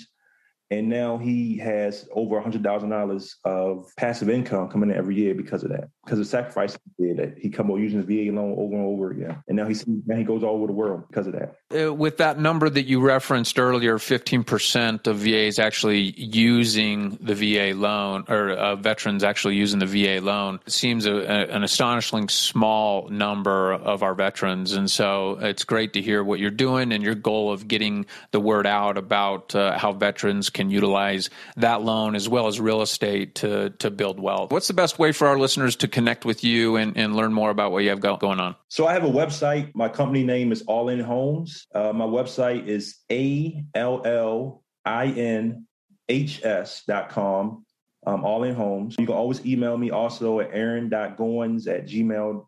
and 0.71 0.89
now 0.89 1.17
he 1.17 1.57
has 1.59 2.07
over 2.13 2.41
$100,000 2.41 3.35
of 3.45 3.87
passive 3.97 4.29
income 4.29 4.69
coming 4.69 4.91
in 4.91 4.97
every 4.97 5.15
year 5.15 5.35
because 5.35 5.63
of 5.65 5.71
that, 5.71 5.89
because 6.05 6.19
of 6.19 6.27
sacrifice 6.27 6.79
he 6.99 7.07
did 7.07 7.17
that. 7.17 7.39
He 7.39 7.49
come 7.49 7.71
over 7.71 7.81
using 7.81 7.99
his 7.99 8.07
VA 8.07 8.35
loan 8.35 8.55
over 8.59 8.75
and 8.75 8.85
over 8.85 9.11
again. 9.11 9.43
And 9.49 9.57
now 9.57 9.67
he 9.67 9.77
now 10.07 10.17
he 10.17 10.25
goes 10.25 10.43
all 10.43 10.57
over 10.57 10.67
the 10.67 10.73
world 10.73 11.05
because 11.09 11.27
of 11.27 11.33
that. 11.35 11.57
Uh, 11.75 11.93
with 11.93 12.19
that 12.19 12.39
number 12.39 12.69
that 12.69 12.87
you 12.87 13.01
referenced 13.01 13.59
earlier, 13.59 13.99
15% 13.99 15.07
of 15.07 15.17
VAs 15.19 15.59
actually 15.59 16.15
using 16.17 17.19
the 17.21 17.35
VA 17.35 17.75
loan 17.75 18.25
or 18.29 18.51
uh, 18.51 18.77
veterans 18.77 19.25
actually 19.25 19.57
using 19.57 19.79
the 19.79 19.87
VA 19.87 20.21
loan 20.21 20.61
seems 20.67 21.07
a, 21.07 21.15
a, 21.15 21.47
an 21.49 21.63
astonishingly 21.63 22.29
small 22.29 23.09
number 23.09 23.73
of 23.73 24.03
our 24.03 24.15
veterans. 24.15 24.73
And 24.73 24.91
so 24.91 25.39
it's 25.41 25.65
great 25.65 25.95
to 25.95 26.03
hear 26.03 26.23
what 26.23 26.41
you're 26.41 26.51
doing 26.51 26.93
and 26.93 27.03
your 27.03 27.15
goal 27.15 27.53
of 27.53 27.69
getting 27.69 28.07
the 28.33 28.41
word 28.41 28.67
out 28.67 28.99
about 28.99 29.55
uh, 29.55 29.79
how 29.79 29.93
veterans 29.93 30.51
can 30.59 30.71
utilize 30.71 31.31
that 31.57 31.83
loan 31.83 32.15
as 32.15 32.29
well 32.29 32.49
as 32.49 32.61
real 32.61 32.83
estate 32.83 33.37
to 33.37 33.71
to 33.79 33.91
build 33.91 34.19
wealth. 34.19 34.51
What's 34.51 34.69
the 34.69 34.75
best 34.75 34.99
way 34.99 35.13
for 35.13 35.29
our 35.29 35.39
listeners 35.39 35.77
to 35.77 35.89
connect 35.89 36.25
with 36.25 36.43
you 36.43 36.77
and, 36.77 36.97
and 36.97 37.15
learn 37.15 37.33
more 37.33 37.51
about 37.51 37.71
what 37.73 37.85
you 37.85 37.91
have 37.91 38.01
got 38.01 38.19
going 38.21 38.41
on? 38.41 38.57
So 38.69 38.87
I 38.87 38.93
have 38.93 39.05
a 39.05 39.15
website. 39.23 39.71
My 39.75 39.89
company 39.89 40.25
name 40.25 40.51
is 40.53 40.63
All 40.63 40.89
In 40.89 41.01
Homes. 41.01 41.67
Uh, 41.75 41.93
my 41.93 42.05
website 42.05 42.67
is 42.67 42.99
a 43.11 43.65
l 43.75 44.03
l 44.05 44.65
i 44.85 45.07
n 45.07 45.67
h 46.09 46.45
s 46.45 46.83
dot 46.87 47.09
com. 47.11 47.65
Um, 48.07 48.25
all 48.25 48.45
in 48.45 48.55
homes. 48.55 48.97
You 48.99 49.07
can 49.07 49.15
always 49.15 49.45
email 49.45 49.77
me 49.77 49.91
also 49.91 50.41
at 50.41 50.51
aaron.goins 50.53 51.67
at 51.67 51.87
gmail 51.87 52.47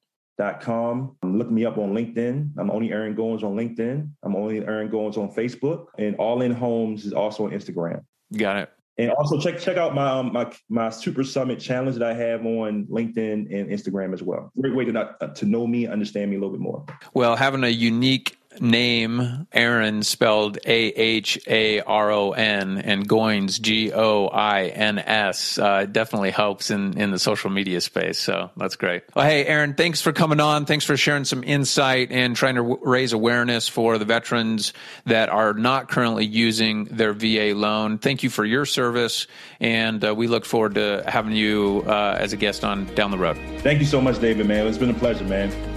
com. 0.63 1.17
Look 1.23 1.51
me 1.51 1.65
up 1.65 1.79
on 1.79 1.93
LinkedIn. 1.93 2.53
I'm 2.59 2.71
only 2.71 2.89
Aharon 2.89 3.15
Goins 3.15 3.43
on 3.43 3.55
LinkedIn. 3.55 4.09
I'm 4.23 4.35
only 4.35 4.61
Aharon 4.61 4.91
Goins 4.91 5.19
on 5.19 5.33
Facebook. 5.33 5.87
And 5.99 6.17
All 6.17 6.43
In 6.43 6.53
Homes 6.53 7.05
is 7.05 7.13
also 7.13 7.45
on 7.45 7.51
Instagram. 7.51 8.03
Got 8.37 8.57
it. 8.57 8.73
And 8.99 9.11
also 9.13 9.39
check 9.39 9.59
check 9.59 9.77
out 9.77 9.95
my 9.95 10.09
um, 10.11 10.33
my 10.33 10.51
my 10.69 10.91
Super 10.91 11.25
Summit 11.25 11.59
challenge 11.59 11.97
that 11.97 12.07
I 12.07 12.15
have 12.15 12.45
on 12.45 12.87
LinkedIn 12.87 13.55
and 13.55 13.71
Instagram 13.71 14.13
as 14.13 14.23
well. 14.23 14.51
Great 14.61 14.75
way 14.75 14.85
to 14.85 14.93
not, 14.93 15.35
to 15.37 15.47
know 15.47 15.67
me, 15.67 15.87
understand 15.87 16.31
me 16.31 16.37
a 16.37 16.41
little 16.41 16.53
bit 16.53 16.61
more. 16.61 16.85
Well, 17.15 17.37
having 17.37 17.65
a 17.65 17.69
unique 17.69 18.37
name 18.59 19.47
Aharon 19.55 20.05
spelled 20.05 20.59
A 20.65 20.89
H 20.89 21.39
A 21.47 21.81
R 21.81 22.11
O 22.11 22.33
N 22.33 22.79
and 22.79 23.09
Goins 23.09 23.61
G 23.61 23.93
O 23.93 24.27
I 24.27 24.67
N 24.67 24.99
S 24.99 25.59
uh, 25.59 25.87
definitely 25.87 26.31
helps 26.31 26.71
in 26.71 26.99
in 26.99 27.11
the 27.11 27.19
social 27.19 27.51
media 27.51 27.81
space. 27.81 28.19
So 28.19 28.51
that's 28.57 28.77
great. 28.77 29.05
Well, 29.15 29.25
hey 29.25 29.45
Aharon, 29.45 29.77
thanks 29.77 30.01
for 30.01 30.13
coming 30.13 30.41
on. 30.41 30.67
Thanks 30.67 30.85
for 30.85 30.97
sharing 30.97 31.25
some 31.25 31.45
insight 31.45 32.11
and 32.11 32.35
trying 32.35 32.57
to 32.57 32.63
w- 32.63 32.81
raise 32.83 33.13
awareness 33.13 33.69
for 33.69 33.99
the 33.99 34.05
veterans 34.05 34.73
that 35.07 35.29
are 35.29 35.55
not 35.55 35.89
currently 35.89 36.27
using 36.27 36.85
their 36.87 37.13
VA 37.13 37.53
loan. 37.55 37.99
Thank 37.99 38.23
you 38.23 38.31
for 38.31 38.45
your 38.45 38.67
service, 38.67 39.27
and 39.61 40.05
uh, 40.05 40.15
we 40.15 40.27
look 40.27 40.45
forward 40.45 40.75
to 40.75 41.05
having 41.07 41.33
you 41.33 41.85
uh, 41.87 42.17
as 42.19 42.33
a 42.33 42.37
guest 42.37 42.65
on 42.65 42.87
down 42.95 43.11
the 43.11 43.19
road. 43.19 43.39
Thank 43.59 43.81
you 43.81 43.87
so 43.87 44.01
much, 44.01 44.21
David. 44.21 44.47
Man, 44.47 44.67
it's 44.67 44.79
been 44.79 44.91
a 44.91 44.95
pleasure, 44.95 45.25
man. 45.25 45.70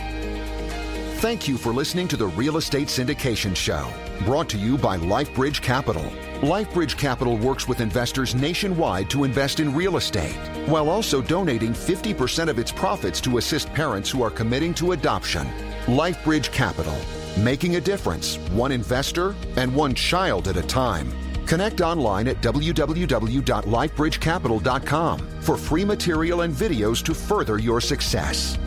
Thank 1.23 1.47
you 1.47 1.55
for 1.57 1.71
listening 1.71 2.09
to 2.09 2.17
the 2.17 2.27
Real 2.27 2.57
Estate 2.57 2.89
Syndication 2.89 3.55
Show, 3.55 3.87
brought 4.25 4.49
to 4.49 4.57
you 4.57 4.77
by 4.77 4.97
LifeBridge 4.97 5.61
Capital. 5.61 6.03
LifeBridge 6.41 6.97
Capital 6.97 7.37
works 7.37 7.65
with 7.65 7.79
investors 7.79 8.35
nationwide 8.35 9.09
to 9.11 9.23
invest 9.23 9.61
in 9.61 9.73
real 9.73 9.95
estate, 9.95 10.35
while 10.67 10.89
also 10.89 11.21
donating 11.21 11.71
50% 11.71 12.49
of 12.49 12.59
its 12.59 12.73
profits 12.73 13.21
to 13.21 13.37
assist 13.37 13.73
parents 13.73 14.11
who 14.11 14.21
are 14.21 14.29
committing 14.29 14.73
to 14.73 14.91
adoption. 14.91 15.47
LifeBridge 15.85 16.51
Capital, 16.51 16.97
making 17.37 17.77
a 17.77 17.81
difference, 17.81 18.35
one 18.51 18.73
investor 18.73 19.33
and 19.55 19.73
one 19.73 19.93
child 19.93 20.49
at 20.49 20.57
a 20.57 20.61
time. 20.61 21.09
Connect 21.45 21.79
online 21.79 22.27
at 22.27 22.41
www.lifebridgecapital.com 22.41 25.27
for 25.39 25.55
free 25.55 25.85
material 25.85 26.41
and 26.41 26.53
videos 26.53 27.01
to 27.01 27.13
further 27.13 27.59
your 27.59 27.79
success. 27.79 28.57